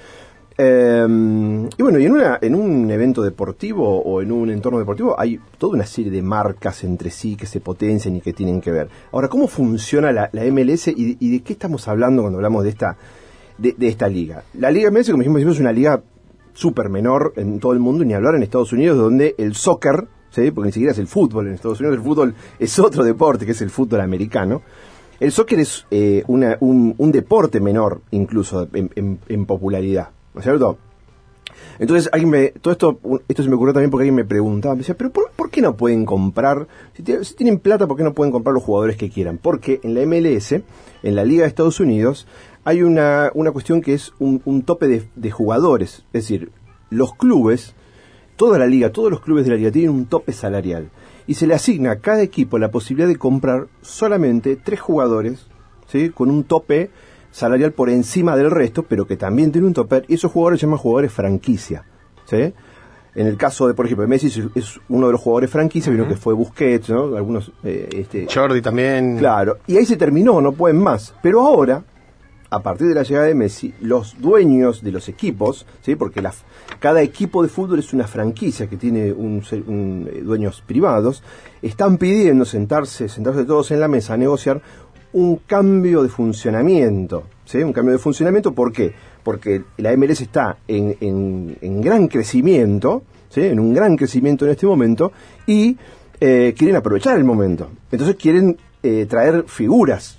Eh, 0.63 1.07
y 1.79 1.83
bueno, 1.83 1.99
y 1.99 2.05
en, 2.05 2.13
una, 2.13 2.39
en 2.43 2.55
un 2.55 2.91
evento 2.91 3.23
deportivo 3.23 4.03
o 4.03 4.21
en 4.21 4.31
un 4.31 4.51
entorno 4.51 4.79
deportivo 4.79 5.19
hay 5.19 5.41
toda 5.57 5.73
una 5.73 5.87
serie 5.87 6.11
de 6.11 6.21
marcas 6.21 6.85
entre 6.85 7.09
sí 7.09 7.35
que 7.35 7.47
se 7.47 7.61
potencian 7.61 8.17
y 8.17 8.21
que 8.21 8.35
tienen 8.35 8.61
que 8.61 8.71
ver. 8.71 8.91
Ahora, 9.13 9.29
¿cómo 9.29 9.49
funciona 9.49 10.13
la, 10.13 10.29
MLS 10.35 10.89
y, 10.89 11.31
de 11.31 11.41
qué 11.41 11.55
estamos 11.55 11.89
hablando 11.89 12.21
cuando 12.21 12.41
hablamos 12.41 12.65
de 12.65 12.71
esta, 12.71 12.99
de, 13.57 13.75
esta 13.89 14.07
liga? 14.07 14.43
La 14.53 14.71
Liga 14.71 14.91
MLS, 14.91 15.09
como 15.11 15.23
dijimos, 15.23 15.55
es 15.55 15.61
una 15.61 15.73
liga 15.73 16.03
súper 16.53 16.91
menor 16.91 17.33
en 17.37 17.59
todo 17.59 17.73
el 17.73 17.79
mundo, 17.79 18.05
ni 18.05 18.13
hablar 18.13 18.35
en 18.35 18.43
Estados 18.43 18.75
Unidos, 18.75 18.99
donde 18.99 19.35
el 19.39 19.55
soccer, 19.55 20.09
¿sí? 20.29 20.51
porque 20.51 20.67
ni 20.67 20.73
siquiera 20.73 20.93
es 20.93 20.99
el 20.99 21.07
fútbol, 21.07 21.47
en 21.47 21.55
Estados 21.55 21.81
Unidos 21.81 21.97
el 21.97 22.05
fútbol 22.05 22.35
es 22.59 22.79
otro 22.79 23.03
deporte, 23.03 23.47
que 23.47 23.53
es 23.53 23.63
el 23.63 23.71
fútbol 23.71 24.03
americano. 24.03 24.61
El 25.21 25.33
soccer 25.33 25.61
es 25.61 25.87
eh, 25.91 26.23
un, 26.27 27.13
deporte 27.13 27.61
menor, 27.61 28.03
incluso, 28.11 28.69
en 28.75 29.47
popularidad, 29.47 30.11
¿no 30.35 30.41
es 30.41 30.45
cierto? 30.45 30.79
Entonces, 31.79 32.11
alguien 32.13 32.31
me, 32.31 32.49
todo 32.49 32.73
esto, 32.73 33.01
esto 33.27 33.43
se 33.43 33.49
me 33.49 33.55
ocurrió 33.55 33.73
también 33.73 33.91
porque 33.91 34.03
alguien 34.03 34.15
me 34.15 34.25
preguntaba, 34.25 34.75
me 34.75 34.81
decía, 34.81 34.97
pero 34.97 35.11
¿por, 35.11 35.51
qué 35.51 35.63
no 35.63 35.77
pueden 35.77 36.05
comprar, 36.05 36.69
si 36.95 37.35
tienen 37.35 37.59
plata, 37.59 37.87
¿por 37.87 37.97
qué 37.97 38.05
no 38.05 38.13
pueden 38.13 38.33
comprar 38.33 38.55
los 38.55 38.63
jugadores 38.63 38.97
que 38.97 39.11
quieran? 39.11 39.39
Porque 39.39 39.81
en 39.83 39.95
la 39.95 40.05
MLS, 40.05 40.53
en 40.53 41.15
la 41.15 41.25
Liga 41.25 41.43
de 41.43 41.49
Estados 41.49 41.81
Unidos, 41.81 42.27
hay 42.65 42.83
una, 42.83 43.31
una 43.35 43.51
cuestión 43.51 43.81
que 43.81 43.95
es 43.95 44.13
un, 44.19 44.43
un 44.45 44.63
tope 44.63 44.89
de, 44.89 45.09
de 45.17 45.31
jugadores. 45.31 46.05
Es 46.13 46.25
decir, 46.25 46.53
los 46.91 47.15
clubes, 47.15 47.75
toda 48.37 48.59
la 48.59 48.67
liga, 48.67 48.93
todos 48.93 49.11
los 49.11 49.21
clubes 49.21 49.45
de 49.45 49.53
la 49.53 49.57
liga 49.57 49.71
tienen 49.71 49.91
un 49.91 50.07
tope 50.07 50.33
salarial. 50.33 50.91
Y 51.27 51.35
se 51.35 51.47
le 51.47 51.55
asigna 51.55 51.93
a 51.93 51.99
cada 52.01 52.23
equipo 52.23 52.59
la 52.59 52.71
posibilidad 52.71 53.09
de 53.09 53.17
comprar 53.17 53.69
solamente 53.81 54.57
tres 54.57 54.81
jugadores, 54.81 55.47
¿sí? 55.87 56.11
Con 56.11 56.31
un 56.31 56.45
tope 56.45 56.91
salarial 57.31 57.73
por 57.73 57.91
encima 57.91 58.37
del 58.37 58.51
resto, 58.51 58.83
pero 58.83 59.07
que 59.07 59.17
también 59.17 59.53
tiene 59.53 59.67
un 59.67 59.75
tope. 59.75 60.05
Y 60.09 60.15
esos 60.15 60.33
jugadores 60.33 60.61
se 60.61 60.67
llaman 60.67 60.79
jugadores 60.79 61.13
franquicia, 61.13 61.85
¿sí? 62.27 62.53
En 63.15 63.27
el 63.27 63.37
caso 63.37 63.67
de, 63.67 63.75
por 63.75 63.87
ejemplo, 63.87 64.07
Messi 64.07 64.29
es- 64.55 64.81
uno 64.89 65.07
de 65.09 65.13
los 65.13 65.21
jugadores 65.21 65.51
franquicia, 65.51 65.91
vino 65.91 66.07
que 66.07 66.15
fue 66.17 66.33
Busquets, 66.33 66.91
¿no? 66.91 67.17
Algunos, 67.17 67.51
eh, 67.65 67.89
este, 67.93 68.27
Jordi 68.33 68.63
también. 68.63 69.19
Claro, 69.19 69.59
y 69.67 69.77
ahí 69.77 69.85
se 69.85 69.97
terminó, 69.97 70.41
no 70.41 70.53
pueden 70.53 70.79
más. 70.79 71.13
Pero 71.21 71.41
ahora, 71.41 71.83
a 72.51 72.61
partir 72.63 72.87
de 72.89 72.95
la 72.95 73.03
llegada 73.03 73.27
de 73.27 73.35
Messi, 73.35 73.75
los 73.81 74.17
dueños 74.21 74.83
de 74.83 74.93
los 74.93 75.09
equipos, 75.09 75.67
¿sí? 75.83 75.97
porque 75.97 76.23
la, 76.23 76.33
cada 76.79 77.03
equipo 77.03 77.43
de 77.43 77.49
fútbol 77.49 77.81
es 77.81 77.93
una 77.93 78.07
franquicia 78.07 78.69
que 78.69 78.77
tiene 78.77 79.13
un, 79.13 79.43
un, 79.67 80.09
eh, 80.13 80.21
dueños 80.23 80.63
privados, 80.65 81.23
están 81.63 81.99
pidiendo 81.99 82.45
sentarse, 82.45 83.09
sentarse 83.09 83.45
todos 83.45 83.71
en 83.73 83.81
la 83.81 83.89
mesa 83.89 84.15
a 84.15 84.17
negociar 84.17 84.63
un 85.13 85.37
cambio 85.47 86.03
de 86.03 86.09
funcionamiento. 86.09 87.25
¿sí? 87.45 87.59
Un 87.63 87.73
cambio 87.73 87.93
de 87.93 87.99
funcionamiento, 87.99 88.53
¿por 88.53 88.73
qué? 88.73 88.93
Porque 89.23 89.63
la 89.79 89.93
MLS 89.97 90.21
está 90.23 90.57
en, 90.69 90.97
en- 91.01 91.57
en 91.61 91.81
gran 91.81 92.09
crecimiento, 92.09 93.03
¿sí? 93.29 93.43
en 93.43 93.61
un 93.61 93.75
gran 93.75 93.97
crecimiento 93.97 94.45
en 94.45 94.53
este 94.53 94.67
momento, 94.67 95.13
y 95.47 95.77
eh, 96.21 96.55
quieren 96.57 96.77
aprovechar 96.77 97.17
el 97.19 97.25
momento. 97.25 97.69
Entonces 97.91 98.17
quieren 98.17 98.57
eh, 98.83 99.07
traer 99.09 99.45
figuras 99.47 100.19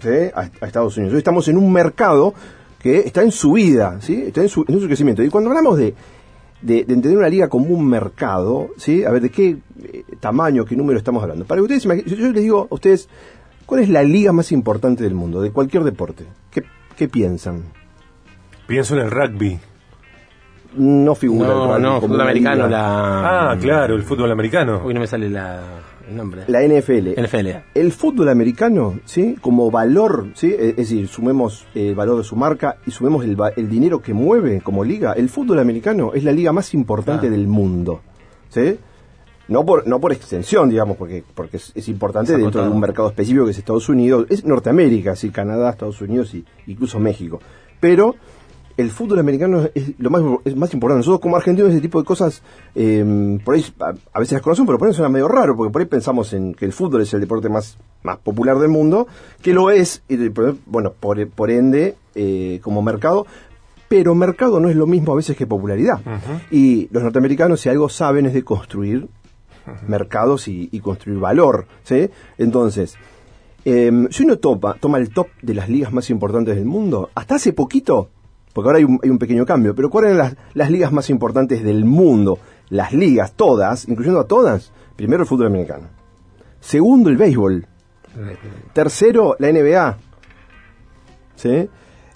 ¿sí? 0.00 0.08
a, 0.34 0.48
Estados 0.66 0.96
Unidos. 0.96 1.12
Hoy 1.14 1.18
estamos 1.18 1.46
en 1.48 1.56
un 1.56 1.72
mercado 1.72 2.34
que 2.78 2.98
está 3.00 3.22
en 3.22 3.30
subida, 3.30 4.00
¿sí? 4.00 4.24
está 4.26 4.40
en 4.42 4.48
su, 4.48 4.64
en 4.66 4.80
su 4.80 4.86
crecimiento. 4.86 5.22
Y 5.22 5.28
cuando 5.28 5.50
hablamos 5.50 5.78
de, 5.78 5.94
de, 6.62 6.84
de 6.84 6.94
entender 6.94 7.16
una 7.18 7.28
liga 7.28 7.48
como 7.48 7.66
un 7.66 7.86
mercado, 7.86 8.70
¿sí? 8.76 9.04
a 9.04 9.10
ver, 9.10 9.22
¿de 9.22 9.30
qué 9.30 9.56
eh, 9.84 10.04
tamaño, 10.20 10.64
qué 10.64 10.74
número 10.74 10.98
estamos 10.98 11.22
hablando? 11.22 11.44
Para 11.44 11.58
que 11.60 11.62
ustedes 11.74 11.84
yo 12.06 12.16
les 12.32 12.42
digo 12.42 12.66
a 12.70 12.74
ustedes, 12.74 13.08
¿cuál 13.72 13.82
es 13.84 13.88
la 13.88 14.02
liga 14.02 14.32
más 14.32 14.52
importante 14.52 15.02
del 15.02 15.14
mundo, 15.14 15.40
de 15.40 15.50
cualquier 15.50 15.82
deporte? 15.82 16.26
¿Qué, 16.50 16.62
qué 16.94 17.08
piensan? 17.08 17.62
Pienso 18.66 18.94
en 18.98 19.00
el 19.06 19.10
rugby. 19.10 19.58
No 20.76 21.14
figura 21.14 21.48
el 21.48 21.54
No, 21.54 21.66
rugby 21.68 21.82
no, 21.82 21.88
como 21.88 22.00
fútbol 22.00 22.20
americano, 22.22 22.66
liga. 22.66 22.68
la... 22.68 23.50
Ah, 23.52 23.56
claro, 23.58 23.94
el 23.94 24.02
fútbol 24.02 24.30
americano. 24.30 24.82
Uy, 24.84 24.92
no 24.94 25.00
me 25.00 25.06
sale 25.06 25.28
la, 25.30 25.60
el 26.08 26.16
nombre. 26.16 26.42
La 26.48 26.60
NFL. 26.62 27.20
NFL. 27.22 27.48
El 27.74 27.92
fútbol 27.92 28.28
americano, 28.28 28.98
¿sí? 29.06 29.36
Como 29.40 29.70
valor, 29.70 30.28
¿sí? 30.34 30.54
Es 30.58 30.76
decir, 30.76 31.08
sumemos 31.08 31.66
el 31.74 31.94
valor 31.94 32.18
de 32.18 32.24
su 32.24 32.36
marca 32.36 32.76
y 32.86 32.90
sumemos 32.90 33.24
el, 33.24 33.38
va- 33.40 33.50
el 33.56 33.68
dinero 33.70 34.00
que 34.00 34.14
mueve 34.14 34.60
como 34.62 34.82
liga. 34.84 35.12
El 35.14 35.28
fútbol 35.28 35.58
americano 35.58 36.12
es 36.14 36.24
la 36.24 36.32
liga 36.32 36.52
más 36.52 36.72
importante 36.74 37.26
Ah. 37.26 37.30
del 37.30 37.46
mundo, 37.46 38.00
¿sí? 38.48 38.78
No 39.48 39.64
por, 39.66 39.86
no 39.86 40.00
por 40.00 40.12
extensión, 40.12 40.70
digamos, 40.70 40.96
porque, 40.96 41.24
porque 41.34 41.56
es, 41.56 41.72
es 41.74 41.88
importante 41.88 42.32
dentro 42.44 42.62
de 42.62 42.68
un 42.68 42.80
mercado 42.80 43.08
específico 43.08 43.44
que 43.44 43.50
es 43.50 43.58
Estados 43.58 43.88
Unidos, 43.88 44.26
es 44.30 44.44
Norteamérica, 44.44 45.16
sí, 45.16 45.30
Canadá, 45.30 45.70
Estados 45.70 46.00
Unidos 46.00 46.32
y 46.34 46.44
incluso 46.68 46.98
México. 47.00 47.40
Pero 47.80 48.14
el 48.76 48.90
fútbol 48.90 49.18
americano 49.18 49.68
es 49.74 49.92
lo 49.98 50.08
más, 50.10 50.22
es 50.44 50.56
más 50.56 50.72
importante. 50.72 51.00
Nosotros 51.00 51.20
como 51.20 51.36
argentinos 51.36 51.70
ese 51.72 51.80
tipo 51.80 51.98
de 51.98 52.04
cosas, 52.06 52.42
eh, 52.74 53.38
por 53.44 53.54
ahí 53.56 53.64
a, 53.80 53.92
a 54.14 54.18
veces 54.20 54.32
las 54.34 54.42
conocemos, 54.42 54.68
pero 54.68 54.78
por 54.78 54.88
ahí 54.88 54.94
suena 54.94 55.08
medio 55.10 55.28
raro, 55.28 55.56
porque 55.56 55.72
por 55.72 55.82
ahí 55.82 55.88
pensamos 55.88 56.32
en 56.32 56.54
que 56.54 56.64
el 56.64 56.72
fútbol 56.72 57.02
es 57.02 57.12
el 57.12 57.20
deporte 57.20 57.48
más, 57.48 57.76
más 58.02 58.18
popular 58.18 58.58
del 58.58 58.70
mundo, 58.70 59.08
que 59.42 59.52
lo 59.52 59.70
es, 59.70 60.02
y, 60.08 60.16
por- 60.30 60.56
bueno, 60.66 60.92
por, 60.98 61.28
por 61.28 61.50
ende, 61.50 61.96
eh, 62.14 62.60
como 62.62 62.80
mercado, 62.80 63.26
pero 63.88 64.14
mercado 64.14 64.58
no 64.60 64.70
es 64.70 64.76
lo 64.76 64.86
mismo 64.86 65.12
a 65.12 65.16
veces 65.16 65.36
que 65.36 65.46
popularidad. 65.46 66.00
Y 66.50 66.88
los 66.92 67.02
norteamericanos, 67.02 67.60
si 67.60 67.68
algo 67.68 67.88
saben, 67.90 68.24
es 68.26 68.32
de 68.32 68.42
construir 68.42 69.08
mercados 69.86 70.48
y, 70.48 70.68
construir 70.80 71.18
valor. 71.18 71.66
¿sí? 71.84 72.08
Entonces, 72.38 72.96
eh, 73.64 73.90
si 74.10 74.24
uno 74.24 74.38
toma 74.38 74.98
el 74.98 75.10
top 75.10 75.28
de 75.40 75.54
las 75.54 75.68
ligas 75.68 75.92
más 75.92 76.10
importantes 76.10 76.56
del 76.56 76.64
mundo, 76.64 77.10
hasta 77.14 77.36
hace 77.36 77.52
poquito, 77.52 78.10
porque 78.52 78.68
ahora 78.68 78.78
hay 78.78 78.84
un, 78.84 79.18
pequeño 79.18 79.46
cambio, 79.46 79.74
pero 79.74 79.88
¿cuáles 79.88 80.12
eran 80.14 80.36
las, 80.54 80.70
ligas 80.70 80.92
más 80.92 81.08
importantes 81.10 81.62
del 81.62 81.84
mundo? 81.84 82.38
Las 82.68 82.92
ligas, 82.92 83.32
todas, 83.34 83.88
incluyendo 83.88 84.20
a 84.20 84.26
todas. 84.26 84.72
Primero 84.96 85.22
el 85.22 85.28
fútbol 85.28 85.46
americano. 85.46 85.86
Segundo 86.60 87.08
el 87.10 87.16
béisbol. 87.16 87.66
Tercero 88.72 89.36
la 89.38 89.50
NBA. 89.50 89.98
¿Sí? 91.36 91.68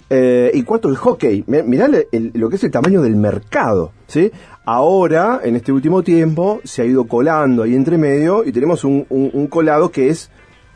Eh, 0.09 0.51
y 0.53 0.63
cuarto 0.63 0.89
el 0.89 0.95
hockey. 0.95 1.43
Mi- 1.47 1.63
Mirá 1.63 1.87
lo 1.87 2.49
que 2.49 2.55
es 2.55 2.63
el 2.63 2.71
tamaño 2.71 3.01
del 3.01 3.15
mercado. 3.15 3.91
¿sí? 4.07 4.31
Ahora, 4.69 5.39
en 5.45 5.55
este 5.55 5.71
último 5.71 6.03
tiempo, 6.03 6.59
se 6.65 6.81
ha 6.81 6.85
ido 6.85 7.05
colando 7.07 7.63
ahí 7.63 7.73
entre 7.73 7.97
medio 7.97 8.43
y 8.43 8.51
tenemos 8.51 8.83
un, 8.83 9.05
un- 9.09 9.47
colado 9.47 9.91
que 9.91 10.09
es 10.09 10.29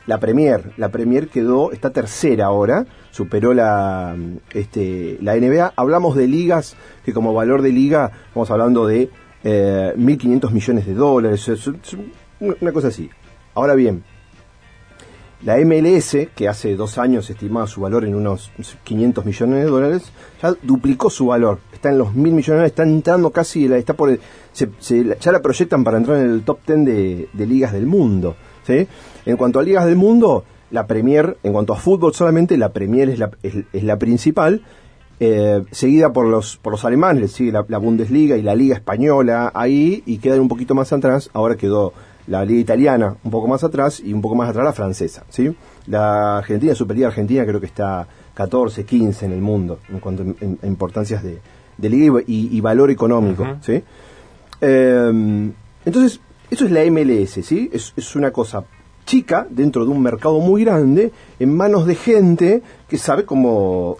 la 0.08 0.18
Premier. 0.18 0.72
La 0.78 0.88
Premier 0.88 1.28
quedó, 1.28 1.74
está 1.74 1.90
tercera 1.90 2.46
ahora, 2.46 2.86
superó 3.12 3.54
la, 3.54 4.16
este, 4.54 5.18
la 5.22 5.36
NBA. 5.36 5.74
Hablamos 5.76 6.16
de 6.16 6.26
ligas 6.30 6.78
que 7.04 7.12
como 7.12 7.34
valor 7.34 7.62
de 7.62 7.74
liga, 7.74 8.12
estamos 8.30 8.50
hablando 8.50 8.88
de 8.88 9.10
eh, 9.44 9.94
1.500 9.98 10.52
millones 10.52 10.86
de 10.86 10.94
dólares, 10.94 11.46
es- 11.50 11.68
es 11.68 11.98
una 12.40 12.72
cosa 12.72 12.88
así. 12.88 13.10
Ahora 13.56 13.76
bien, 13.76 14.06
la 15.44 15.58
MLS, 15.58 16.28
que 16.36 16.48
hace 16.48 16.76
dos 16.76 16.98
años 16.98 17.30
estimaba 17.30 17.66
su 17.68 17.82
valor 17.82 18.06
en 18.06 18.14
unos 18.16 18.52
500 18.84 19.26
millones 19.26 19.64
de 19.64 19.70
dólares, 19.70 20.04
ya 20.42 20.54
duplicó 20.62 21.10
su 21.10 21.28
valor. 21.28 21.60
Está 21.74 21.90
en 21.90 21.98
los 21.98 22.14
mil 22.14 22.32
millones, 22.34 22.46
de 22.46 22.52
dólares, 22.54 22.72
está 22.72 22.84
entrando 22.84 23.32
casi, 23.32 23.66
está 23.74 23.94
por 23.96 24.20
se- 24.54 24.70
se- 24.80 25.18
ya 25.20 25.32
la 25.32 25.42
proyectan 25.42 25.84
para 25.84 25.98
entrar 25.98 26.20
en 26.20 26.30
el 26.30 26.44
top 26.44 26.60
10 26.68 26.86
de, 27.34 27.46
ligas 27.48 27.74
del 27.74 27.88
mundo. 27.88 28.36
¿sí? 28.68 28.88
En 29.26 29.36
cuanto 29.38 29.60
a 29.60 29.64
ligas 29.64 29.86
del 29.86 29.96
mundo, 29.96 30.44
la 30.70 30.86
Premier, 30.86 31.38
en 31.44 31.54
cuanto 31.54 31.74
a 31.74 31.78
fútbol 31.78 32.14
solamente, 32.14 32.56
la 32.58 32.72
Premier 32.72 33.10
es 33.10 33.20
la, 33.84 33.98
principal, 33.98 34.62
eh, 35.20 35.64
seguida 35.72 36.14
por 36.14 36.28
los, 36.28 36.58
por 36.58 36.74
los 36.74 36.86
alemanes, 36.86 37.32
sigue 37.32 37.52
la 37.52 37.78
Bundesliga 37.80 38.38
y 38.38 38.42
la 38.44 38.54
Liga 38.56 38.76
Española 38.76 39.52
ahí, 39.56 40.04
y 40.06 40.20
quedan 40.20 40.40
un 40.40 40.48
poquito 40.48 40.76
más 40.76 40.94
atrás, 40.94 41.30
ahora 41.34 41.56
quedó 41.58 41.94
la 42.28 42.46
Liga 42.46 42.62
Italiana 42.62 43.16
un 43.24 43.32
poco 43.32 43.48
más 43.48 43.64
atrás 43.64 44.00
y 44.00 44.14
un 44.14 44.22
poco 44.22 44.36
más 44.36 44.50
atrás 44.50 44.66
la 44.66 44.74
francesa, 44.74 45.24
¿sí? 45.30 45.54
La 45.88 46.38
Argentina, 46.38 46.76
Superliga 46.76 47.08
Argentina 47.08 47.46
creo 47.46 47.60
que 47.60 47.66
está 47.66 48.08
14, 48.34 48.86
15 48.86 49.26
en 49.26 49.32
el 49.32 49.42
mundo 49.42 49.80
en 49.90 50.00
cuanto 50.00 50.24
a, 50.24 50.66
importancias 50.68 51.24
de, 51.24 51.40
de 51.78 51.90
liga 51.90 52.22
y, 52.26 52.56
y 52.56 52.62
valor 52.62 52.92
económico. 52.92 53.46
¿sí? 53.62 53.84
Eh, 54.62 55.52
entonces, 55.86 56.20
eso 56.50 56.66
es 56.66 56.72
la 56.72 56.84
MLS, 56.86 57.46
¿sí? 57.46 57.70
Es, 57.74 57.94
es 57.96 58.16
una 58.16 58.32
cosa 58.32 58.64
chica 59.06 59.48
dentro 59.50 59.84
de 59.84 59.92
un 59.92 60.02
mercado 60.02 60.40
muy 60.40 60.64
grande 60.64 61.12
en 61.40 61.56
manos 61.56 61.86
de 61.86 61.96
gente 61.96 62.62
que 62.88 62.98
sabe 62.98 63.26
cómo, 63.26 63.98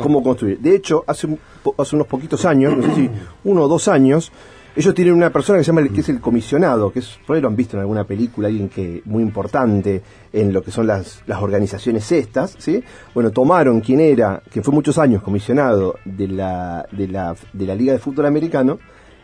Cómo 0.00 0.22
construir. 0.22 0.60
De 0.60 0.74
hecho, 0.74 1.04
hace, 1.06 1.28
hace 1.76 1.96
unos 1.96 2.06
poquitos 2.06 2.44
años, 2.44 2.76
no 2.76 2.82
sé 2.84 2.94
si 2.94 3.10
uno 3.44 3.62
o 3.62 3.68
dos 3.68 3.88
años, 3.88 4.30
ellos 4.76 4.94
tienen 4.94 5.14
una 5.14 5.30
persona 5.30 5.58
que 5.58 5.64
se 5.64 5.72
llama 5.72 5.88
que 5.88 6.00
es 6.00 6.08
el 6.10 6.20
comisionado, 6.20 6.92
que 6.92 6.98
es, 6.98 7.18
por 7.26 7.34
ahí 7.36 7.42
lo 7.42 7.48
han 7.48 7.56
visto 7.56 7.76
en 7.76 7.80
alguna 7.80 8.04
película, 8.04 8.48
alguien 8.48 8.68
que 8.68 9.02
muy 9.06 9.22
importante 9.22 10.02
en 10.32 10.52
lo 10.52 10.62
que 10.62 10.70
son 10.70 10.86
las, 10.86 11.22
las 11.26 11.40
organizaciones 11.42 12.12
estas, 12.12 12.54
¿sí? 12.58 12.84
Bueno, 13.14 13.30
tomaron 13.30 13.80
quien 13.80 14.00
era, 14.00 14.42
que 14.50 14.62
fue 14.62 14.74
muchos 14.74 14.98
años 14.98 15.22
comisionado 15.22 15.96
de 16.04 16.28
la, 16.28 16.86
de 16.92 17.08
la, 17.08 17.34
de 17.52 17.66
la 17.66 17.74
Liga 17.74 17.94
de 17.94 17.98
Fútbol 17.98 18.26
Americano, 18.26 18.78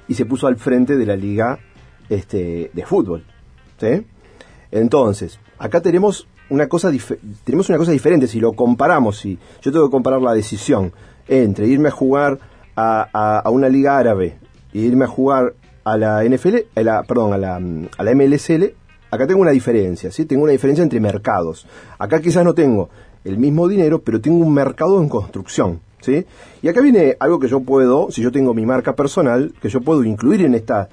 y 0.09 0.15
se 0.15 0.25
puso 0.25 0.47
al 0.47 0.57
frente 0.57 0.97
de 0.97 1.07
la 1.07 1.17
Liga 1.17 1.59
este, 2.09 2.71
de 2.73 2.87
Fútbol, 2.87 3.25
¿sí? 3.79 4.05
Entonces, 4.71 5.39
acá 5.59 5.81
tenemos 5.81 6.27
una 6.49 6.67
cosa 6.67 6.91
tenemos 7.45 7.69
una 7.69 7.79
cosa 7.79 7.93
diferente 7.93 8.27
si 8.27 8.41
lo 8.41 8.53
comparamos, 8.53 9.19
si 9.19 9.39
yo 9.63 9.71
tengo 9.73 9.87
que 9.87 9.93
comparar 9.93 10.21
la 10.23 10.35
decisión 10.35 10.93
entre 11.29 11.67
irme 11.67 11.89
a 11.89 11.93
jugar 11.93 12.39
a- 12.75 13.39
a 13.45 13.51
una 13.51 13.69
liga 13.69 13.97
árabe 13.99 14.39
e 14.73 14.79
irme 14.79 15.05
a 15.05 15.09
jugar 15.09 15.55
a 15.85 15.97
la 15.97 16.25
NFL, 16.25 16.57
a 16.75 16.83
la, 16.83 17.03
perdón, 17.03 17.33
a 17.33 17.39
la, 17.39 17.57
a 17.57 18.05
la 18.05 18.15
MLSL, 18.15 18.75
acá 19.11 19.27
tengo 19.27 19.41
una 19.41 19.51
diferencia, 19.51 20.11
¿sí? 20.11 20.25
Tengo 20.25 20.45
una 20.45 20.53
diferencia 20.53 20.83
entre 20.83 21.01
mercados. 21.01 21.67
Acá 21.99 22.21
quizás 22.21 22.45
no 22.45 22.55
tengo 22.55 22.89
el 23.25 23.39
mismo 23.39 23.69
dinero, 23.69 24.01
pero 24.01 24.21
tengo 24.21 24.45
un 24.45 24.55
mercado 24.55 25.01
en 25.01 25.09
construcción, 25.09 25.81
¿sí? 26.01 26.25
Y 26.63 26.69
acá 26.69 26.81
viene 26.81 27.17
algo 27.21 27.39
que 27.39 27.49
yo 27.49 27.61
puedo, 27.61 28.11
si 28.11 28.23
yo 28.23 28.33
tengo 28.33 28.55
mi 28.55 28.67
marca 28.67 28.95
personal, 28.95 29.53
que 29.61 29.69
yo 29.69 29.81
puedo 29.81 30.03
incluir 30.05 30.43
en 30.43 30.55
esta 30.55 30.89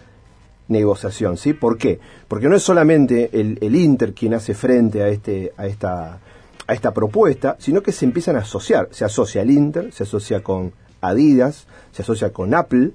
negociación, 0.68 1.38
¿sí? 1.38 1.54
¿Por 1.54 1.78
qué? 1.78 2.00
Porque 2.28 2.48
no 2.48 2.56
es 2.56 2.64
solamente 2.64 3.30
el, 3.40 3.58
el 3.62 3.76
Inter 3.76 4.14
quien 4.14 4.34
hace 4.34 4.54
frente 4.54 5.02
a 5.02 5.08
este 5.10 5.52
a 5.58 5.66
esta 5.66 6.20
a 6.68 6.74
esta 6.74 6.94
propuesta, 6.94 7.56
sino 7.58 7.82
que 7.82 7.92
se 7.92 8.06
empiezan 8.06 8.36
a 8.36 8.40
asociar, 8.40 8.90
se 8.92 9.04
asocia 9.04 9.42
el 9.42 9.50
Inter, 9.50 9.92
se 9.92 10.04
asocia 10.04 10.44
con 10.44 10.72
Adidas, 11.02 11.66
se 11.92 12.04
asocia 12.04 12.32
con 12.32 12.54
Apple, 12.54 12.92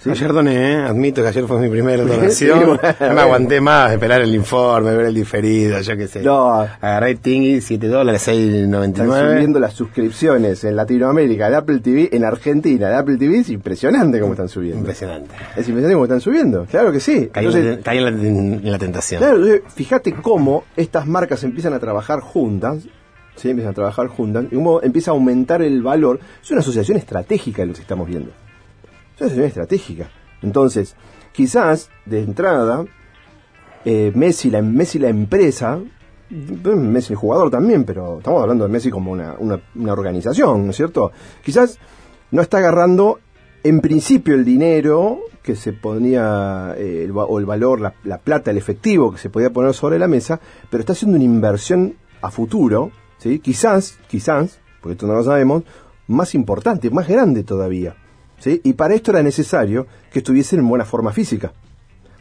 ¿sí? 0.00 0.10
Ayer 0.10 0.32
doné, 0.32 0.72
¿eh? 0.72 0.76
admito 0.76 1.22
que 1.22 1.28
ayer 1.28 1.44
fue 1.46 1.58
mi 1.60 1.68
primera 1.68 2.02
Sí, 2.04 2.08
donación. 2.46 2.58
bueno. 2.66 2.80
no 3.00 3.14
me 3.14 3.20
aguanté 3.20 3.60
más, 3.60 3.92
esperar 3.92 4.20
el 4.22 4.34
informe, 4.34 4.94
ver 4.94 5.06
el 5.06 5.14
diferido, 5.14 5.80
yo 5.80 5.96
qué 5.96 6.06
sé. 6.08 6.22
No. 6.22 6.60
Agarré 6.60 7.14
Tingy, 7.16 7.60
7 7.60 7.86
dólares, 7.88 8.20
Están 8.28 8.36
6.99. 8.70 9.34
subiendo 9.34 9.58
las 9.60 9.72
suscripciones 9.74 10.64
en 10.64 10.76
Latinoamérica 10.76 11.50
de 11.50 11.56
Apple 11.56 11.80
TV, 11.80 12.08
en 12.12 12.24
Argentina 12.24 12.88
de 12.88 12.94
Apple 12.96 13.16
TV, 13.16 13.38
es 13.38 13.50
impresionante 13.50 14.20
cómo 14.20 14.32
están 14.34 14.48
subiendo. 14.48 14.78
Impresionante. 14.78 15.30
Es 15.56 15.68
impresionante 15.68 15.92
cómo 15.94 16.04
están 16.04 16.20
subiendo, 16.20 16.64
claro 16.66 16.92
que 16.92 17.00
sí. 17.00 17.28
Caí, 17.32 17.46
Entonces, 17.46 17.64
en, 17.72 17.76
la, 17.78 17.82
caí 17.82 17.98
en 17.98 18.04
la- 18.04 18.10
en 18.10 18.72
la 18.72 18.78
tentación. 18.78 19.18
Claro, 19.20 19.36
entonces, 19.36 19.62
fíjate 19.74 20.12
cómo 20.14 20.64
estas 20.76 21.06
marcas 21.06 21.42
empiezan 21.44 21.72
a 21.74 21.78
trabajar 21.78 22.20
juntas, 22.20 22.78
¿sí? 23.36 23.50
empiezan 23.50 23.72
a 23.72 23.74
trabajar 23.74 24.08
juntas, 24.08 24.44
y 24.50 24.54
cómo 24.54 24.80
empieza 24.82 25.10
a 25.10 25.14
aumentar 25.14 25.62
el 25.62 25.82
valor. 25.82 26.20
Es 26.42 26.50
una 26.50 26.60
asociación 26.60 26.96
estratégica 26.98 27.64
lo 27.64 27.72
que 27.74 27.80
estamos 27.80 28.06
viendo. 28.08 28.30
Es 29.16 29.20
una 29.22 29.26
asociación 29.28 29.46
estratégica. 29.46 30.10
Entonces, 30.42 30.94
quizás, 31.32 31.90
de 32.04 32.20
entrada, 32.20 32.84
eh, 33.84 34.12
Messi, 34.14 34.50
la, 34.50 34.60
Messi 34.60 34.98
la 34.98 35.08
empresa, 35.08 35.80
bueno, 36.28 36.82
Messi 36.82 37.14
el 37.14 37.18
jugador 37.18 37.50
también, 37.50 37.84
pero 37.84 38.18
estamos 38.18 38.42
hablando 38.42 38.64
de 38.64 38.70
Messi 38.70 38.90
como 38.90 39.10
una, 39.10 39.36
una, 39.38 39.58
una 39.74 39.92
organización, 39.94 40.66
¿no 40.66 40.70
es 40.70 40.76
cierto? 40.76 41.12
Quizás 41.42 41.78
no 42.30 42.42
está 42.42 42.58
agarrando 42.58 43.20
en 43.62 43.80
principio 43.80 44.34
el 44.34 44.44
dinero 44.44 45.20
que 45.42 45.56
se 45.56 45.72
ponía, 45.72 46.74
eh, 46.76 47.04
el 47.04 47.12
o 47.14 47.38
el 47.38 47.46
valor, 47.46 47.80
la, 47.80 47.94
la 48.04 48.18
plata, 48.18 48.50
el 48.50 48.58
efectivo 48.58 49.12
que 49.12 49.18
se 49.18 49.30
podía 49.30 49.50
poner 49.50 49.72
sobre 49.72 49.98
la 49.98 50.08
mesa, 50.08 50.40
pero 50.70 50.80
está 50.80 50.92
haciendo 50.92 51.16
una 51.16 51.24
inversión 51.24 51.94
a 52.20 52.30
futuro, 52.30 52.90
¿sí? 53.16 53.38
quizás, 53.38 53.98
quizás, 54.08 54.60
porque 54.82 54.92
esto 54.92 55.06
no 55.06 55.14
lo 55.14 55.24
sabemos, 55.24 55.62
más 56.06 56.34
importante, 56.34 56.90
más 56.90 57.08
grande 57.08 57.44
todavía. 57.44 57.96
¿Sí? 58.38 58.60
Y 58.64 58.72
para 58.74 58.94
esto 58.94 59.10
era 59.12 59.22
necesario 59.22 59.86
que 60.12 60.20
estuviesen 60.20 60.60
en 60.60 60.68
buena 60.68 60.84
forma 60.84 61.12
física. 61.12 61.52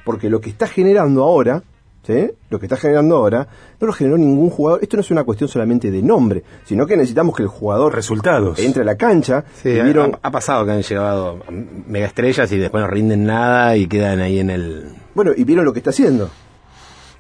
Porque 0.03 0.29
lo 0.29 0.39
que 0.41 0.49
está 0.51 0.67
generando 0.67 1.23
ahora, 1.23 1.63
¿sí? 2.05 2.29
lo 2.49 2.59
que 2.59 2.67
está 2.67 2.77
generando 2.77 3.15
ahora, 3.17 3.47
no 3.79 3.87
lo 3.87 3.93
generó 3.93 4.17
ningún 4.17 4.49
jugador. 4.51 4.79
Esto 4.83 4.97
no 4.97 5.01
es 5.01 5.09
una 5.11 5.23
cuestión 5.23 5.49
solamente 5.49 5.89
de 5.89 6.01
nombre, 6.03 6.43
sino 6.65 6.85
que 6.85 6.95
necesitamos 6.95 7.35
que 7.35 7.41
el 7.43 7.47
jugador 7.49 7.95
Resultados. 7.95 8.59
entre 8.59 8.83
a 8.83 8.85
la 8.85 8.95
cancha. 8.97 9.43
Sí, 9.61 9.69
y 9.69 9.79
ha, 9.79 9.83
vieron- 9.83 10.17
ha 10.21 10.31
pasado 10.31 10.63
que 10.65 10.71
han 10.71 10.83
llevado 10.83 11.39
mega 11.87 12.05
estrellas 12.05 12.51
y 12.51 12.57
después 12.59 12.81
no 12.83 12.87
rinden 12.87 13.23
nada 13.25 13.75
y 13.77 13.87
quedan 13.87 14.19
ahí 14.19 14.39
en 14.39 14.49
el 14.51 14.85
bueno, 15.15 15.31
y 15.35 15.43
vieron 15.43 15.65
lo 15.65 15.73
que 15.73 15.79
está 15.79 15.89
haciendo. 15.91 16.29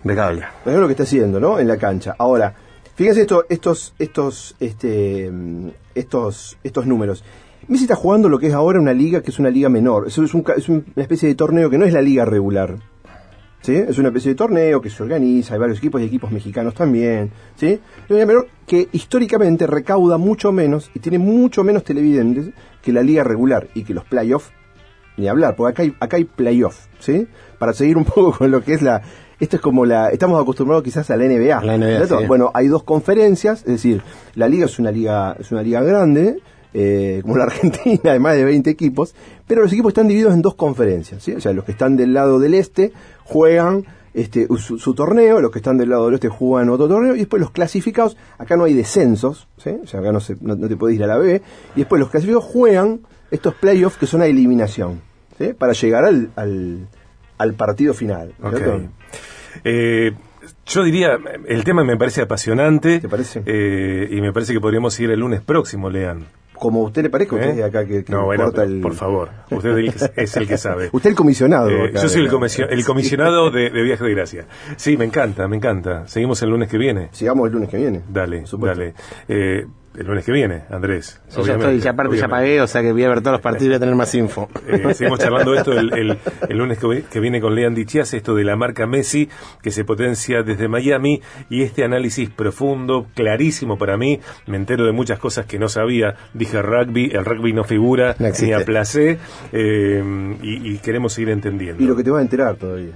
impecable. 0.03 0.43
Es 0.65 0.75
lo 0.75 0.85
que 0.85 0.91
está 0.93 1.03
haciendo, 1.03 1.39
¿no? 1.39 1.57
En 1.59 1.67
la 1.67 1.77
cancha. 1.77 2.13
Ahora, 2.19 2.53
fíjense 2.95 3.21
esto, 3.21 3.45
estos, 3.49 3.93
estos, 3.97 4.55
este, 4.59 5.31
estos, 5.95 6.57
estos 6.63 6.85
números. 6.85 7.23
Messi 7.67 7.83
está 7.85 7.95
jugando 7.95 8.29
lo 8.29 8.37
que 8.39 8.47
es 8.47 8.53
ahora 8.53 8.79
una 8.79 8.93
liga 8.93 9.21
que 9.21 9.31
es 9.31 9.39
una 9.39 9.49
liga 9.49 9.69
menor. 9.69 10.07
Eso 10.07 10.23
es, 10.23 10.33
un 10.33 10.43
es 10.55 10.69
un- 10.69 10.85
una 10.95 11.01
especie 11.03 11.27
de 11.29 11.35
torneo 11.35 11.69
que 11.69 11.77
no 11.77 11.85
es 11.85 11.93
la 11.93 12.01
liga 12.01 12.25
regular. 12.25 12.75
¿Sí? 13.61 13.73
Es 13.75 13.97
una 13.97 14.09
especie 14.09 14.29
de 14.29 14.35
torneo 14.35 14.79
que 14.79 14.91
se 14.91 15.01
organiza, 15.01 15.55
hay 15.55 15.59
varios 15.59 15.79
equipos 15.79 15.99
y 15.99 16.05
equipos 16.05 16.31
mexicanos 16.31 16.75
también. 16.75 17.31
¿Sí? 17.55 17.79
Una 18.09 18.15
liga 18.19 18.25
menor 18.27 18.47
que 18.67 18.87
históricamente 18.91 19.65
recauda 19.65 20.17
mucho 20.19 20.51
menos 20.51 20.91
y 20.93 20.99
tiene 20.99 21.17
mucho 21.17 21.63
menos 21.63 21.83
televidentes 21.83 22.49
que 22.83 22.91
la 22.93 23.01
liga 23.01 23.23
regular 23.23 23.67
y 23.73 23.83
que 23.83 23.95
los 23.95 24.05
playoffs 24.05 24.51
ni 25.17 25.27
hablar, 25.29 25.55
porque 25.55 25.71
acá 25.71 25.81
hay, 25.83 25.95
acá 25.99 26.17
hay 26.17 26.25
playoff, 26.25 26.87
¿sí? 26.99 27.25
Para 27.57 27.71
seguir 27.73 27.97
un 27.97 28.03
poco 28.05 28.33
con 28.37 28.51
lo 28.51 28.61
que 28.63 28.73
es 28.73 28.81
la... 28.83 29.01
Esto 29.39 29.55
es 29.55 29.61
como 29.61 29.85
la... 29.85 30.09
Estamos 30.09 30.39
acostumbrados 30.41 30.83
quizás 30.83 31.09
a 31.09 31.17
la 31.17 31.25
NBA. 31.25 31.63
La 31.63 31.77
NBA, 31.77 31.97
¿cierto? 31.97 32.19
sí. 32.19 32.25
Bueno, 32.27 32.51
hay 32.53 32.67
dos 32.67 32.83
conferencias, 32.83 33.59
es 33.61 33.65
decir, 33.65 34.01
la 34.35 34.47
liga 34.47 34.65
es 34.65 34.77
una 34.77 34.91
liga, 34.91 35.35
es 35.39 35.51
una 35.51 35.61
liga 35.63 35.81
grande, 35.81 36.39
eh, 36.77 37.21
como 37.21 37.37
la 37.37 37.43
Argentina, 37.45 38.11
de 38.11 38.19
más 38.19 38.35
de 38.35 38.43
20 38.43 38.69
equipos, 38.69 39.15
pero 39.47 39.61
los 39.61 39.71
equipos 39.71 39.91
están 39.91 40.09
divididos 40.09 40.33
en 40.33 40.41
dos 40.41 40.55
conferencias, 40.55 41.23
¿sí? 41.23 41.31
O 41.31 41.39
sea, 41.39 41.53
los 41.53 41.63
que 41.63 41.71
están 41.71 41.95
del 41.95 42.13
lado 42.13 42.37
del 42.37 42.53
este 42.53 42.91
juegan 43.23 43.85
este, 44.13 44.47
su, 44.57 44.77
su 44.77 44.93
torneo, 44.93 45.39
los 45.39 45.51
que 45.51 45.59
están 45.59 45.77
del 45.77 45.89
lado 45.89 46.05
del 46.05 46.15
oeste 46.15 46.27
juegan 46.27 46.69
otro 46.69 46.89
torneo, 46.89 47.15
y 47.15 47.19
después 47.19 47.39
los 47.39 47.51
clasificados, 47.51 48.17
acá 48.37 48.57
no 48.57 48.65
hay 48.65 48.73
descensos, 48.73 49.47
¿sí? 49.57 49.71
O 49.81 49.87
sea, 49.87 50.01
acá 50.01 50.11
no, 50.11 50.19
se, 50.19 50.35
no, 50.41 50.55
no 50.55 50.67
te 50.67 50.75
puedes 50.75 50.97
ir 50.97 51.03
a 51.05 51.07
la 51.07 51.17
B, 51.17 51.41
y 51.75 51.79
después 51.79 51.99
los 51.99 52.09
clasificados 52.09 52.43
juegan 52.43 52.99
estos 53.31 53.55
playoffs 53.55 53.97
que 53.97 54.05
son 54.05 54.21
a 54.21 54.25
eliminación, 54.25 55.01
¿sí? 55.37 55.53
Para 55.53 55.71
llegar 55.71 56.03
al, 56.03 56.29
al, 56.35 56.87
al 57.37 57.53
partido 57.53 57.93
final. 57.93 58.33
Eh, 59.63 60.11
yo 60.65 60.83
diría, 60.83 61.17
el 61.47 61.63
tema 61.63 61.85
me 61.85 61.95
parece 61.95 62.21
apasionante. 62.21 62.99
¿Te 62.99 63.07
parece? 63.07 63.43
Eh, 63.45 64.09
y 64.11 64.19
me 64.19 64.33
parece 64.33 64.51
que 64.51 64.59
podríamos 64.59 64.99
ir 64.99 65.09
el 65.11 65.21
lunes 65.21 65.41
próximo, 65.41 65.89
Lean. 65.89 66.25
Como 66.57 66.81
a 66.81 66.83
usted 66.85 67.03
le 67.03 67.09
parezca, 67.09 67.35
usted 67.35 67.57
¿Eh? 67.59 67.63
acá 67.63 67.85
que, 67.85 68.03
que 68.03 68.11
no, 68.11 68.25
bueno, 68.25 68.51
el... 68.63 68.81
por 68.81 68.93
favor. 68.93 69.29
Usted 69.51 69.77
es 70.15 70.35
el 70.37 70.47
que- 70.47 70.53
es 70.55 70.61
sabe. 70.61 70.89
Usted 70.93 71.09
el 71.11 71.15
comisionado. 71.15 71.69
Eh, 71.69 71.89
acá 71.89 72.01
yo 72.03 72.09
soy 72.09 72.21
el, 72.21 72.27
de 72.27 72.31
la- 72.31 72.37
comisio- 72.39 72.67
el 72.69 72.85
comisionado 72.85 73.51
de, 73.51 73.69
de 73.69 73.81
Viaje 73.83 74.03
de 74.03 74.11
Gracia. 74.15 74.45
Sí, 74.77 74.97
me 74.97 75.05
encanta, 75.05 75.47
me 75.47 75.55
encanta. 75.57 76.07
Seguimos 76.07 76.41
el 76.41 76.49
lunes 76.49 76.69
que 76.69 76.77
viene. 76.77 77.09
Sigamos 77.11 77.47
el 77.47 77.53
lunes 77.53 77.69
que 77.69 77.77
viene. 77.77 78.01
Dale, 78.09 78.43
dale. 78.59 78.93
Eh, 79.27 79.65
el 79.97 80.05
lunes 80.05 80.25
que 80.25 80.31
viene, 80.31 80.63
Andrés. 80.69 81.21
Yo 81.35 81.45
ya 81.45 81.53
estoy, 81.53 81.79
ya 81.79 81.91
aparte 81.91 82.15
ya 82.17 82.25
obviamente. 82.25 82.27
pagué, 82.29 82.61
o 82.61 82.67
sea 82.67 82.81
que 82.81 82.91
voy 82.91 83.03
a 83.03 83.09
ver 83.09 83.19
todos 83.21 83.33
los 83.33 83.41
partidos 83.41 83.65
y 83.65 83.67
voy 83.69 83.75
a 83.75 83.79
tener 83.79 83.95
más 83.95 84.13
info. 84.15 84.49
Eh, 84.67 84.93
seguimos 84.93 85.19
charlando 85.19 85.53
esto 85.55 85.71
el, 85.73 85.93
el- 85.97 86.17
el 86.49 86.57
lunes 86.57 86.77
que, 86.77 86.87
vi- 86.87 87.01
que 87.03 87.19
viene 87.19 87.39
con 87.41 87.55
Lean 87.55 87.73
Dichias, 87.73 88.13
esto 88.13 88.35
de 88.35 88.43
la 88.43 88.55
marca 88.55 88.85
Messi, 88.87 89.29
que 89.61 89.71
se 89.71 89.83
potencia 89.85 90.43
desde 90.43 90.67
Miami, 90.67 91.21
y 91.49 91.63
este 91.63 91.83
análisis 91.83 92.29
profundo, 92.29 93.07
clarísimo 93.15 93.77
para 93.77 93.97
mí, 93.97 94.19
me 94.47 94.57
entero 94.57 94.85
de 94.85 94.91
muchas 94.91 95.19
cosas 95.19 95.45
que 95.45 95.59
no 95.59 95.69
sabía, 95.69 96.15
dije 96.33 96.61
rugby, 96.61 97.11
el 97.13 97.23
rugby 97.25 97.53
no 97.53 97.63
figura, 97.63 98.15
No 98.19 98.27
ni 98.41 98.53
a 98.53 98.65
placé, 98.65 99.17
eh, 99.51 100.03
y, 100.41 100.73
y 100.73 100.77
queremos 100.79 101.13
seguir 101.13 101.29
entendiendo. 101.29 101.81
Y 101.83 101.87
lo 101.87 101.95
que 101.95 102.03
te 102.03 102.11
va 102.11 102.19
a 102.19 102.21
enterar 102.21 102.55
todavía. 102.55 102.93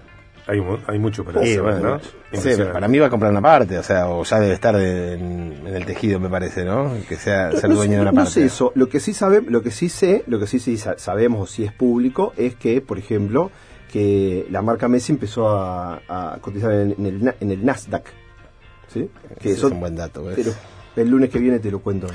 Hay, 0.49 0.61
hay 0.87 0.99
mucho 0.99 1.23
para 1.23 1.43
Sí, 1.43 1.57
bueno, 1.57 1.79
¿no? 1.95 2.01
pero 2.43 2.71
para 2.73 2.87
mí 2.87 2.99
va 2.99 3.07
a 3.07 3.09
comprar 3.09 3.31
una 3.31 3.41
parte, 3.41 3.77
o 3.77 3.83
sea, 3.83 4.07
o 4.09 4.23
ya 4.23 4.39
debe 4.39 4.53
estar 4.53 4.75
de- 4.75 5.13
en, 5.13 5.61
en 5.65 5.75
el 5.75 5.85
tejido, 5.85 6.19
me 6.19 6.29
parece, 6.29 6.65
¿no? 6.65 6.91
Que 7.07 7.15
sea 7.15 7.51
ser 7.53 7.69
no, 7.69 7.75
dueño 7.75 7.95
de 7.95 8.01
una 8.01 8.11
no 8.11 8.15
parte. 8.17 8.31
sé 8.31 8.45
eso. 8.45 8.71
Lo 8.75 8.89
que 8.89 8.99
sí 8.99 9.13
sabe, 9.13 9.41
lo 9.41 9.61
que 9.61 9.71
sí 9.71 9.89
sé, 9.89 10.23
lo 10.27 10.39
que 10.39 10.47
sí, 10.47 10.59
sí 10.59 10.77
sa- 10.77 10.97
sabemos 10.97 11.41
o 11.41 11.45
sí 11.51 11.63
es 11.63 11.71
público 11.71 12.33
es 12.37 12.55
que, 12.55 12.81
por 12.81 12.97
ejemplo, 12.97 13.51
que 13.91 14.45
la 14.51 14.61
marca 14.61 14.87
Messi 14.87 15.11
empezó 15.13 15.49
a, 15.49 16.01
a 16.07 16.37
cotizar 16.41 16.71
en, 16.71 16.95
en 16.99 17.05
el, 17.05 17.33
en 17.39 17.51
el 17.51 17.65
Nasdaq. 17.65 18.03
¿Sí? 18.93 19.09
Que 19.39 19.49
Ese 19.49 19.57
eso 19.59 19.67
es 19.67 19.73
un 19.73 19.79
buen 19.79 19.95
dato. 19.95 20.23
¿ves? 20.23 20.35
te 20.35 20.43
lo- 20.43 20.53
el 20.95 21.07
lunes 21.09 21.29
que 21.29 21.39
viene 21.39 21.59
te 21.59 21.71
lo 21.71 21.79
cuento. 21.79 22.07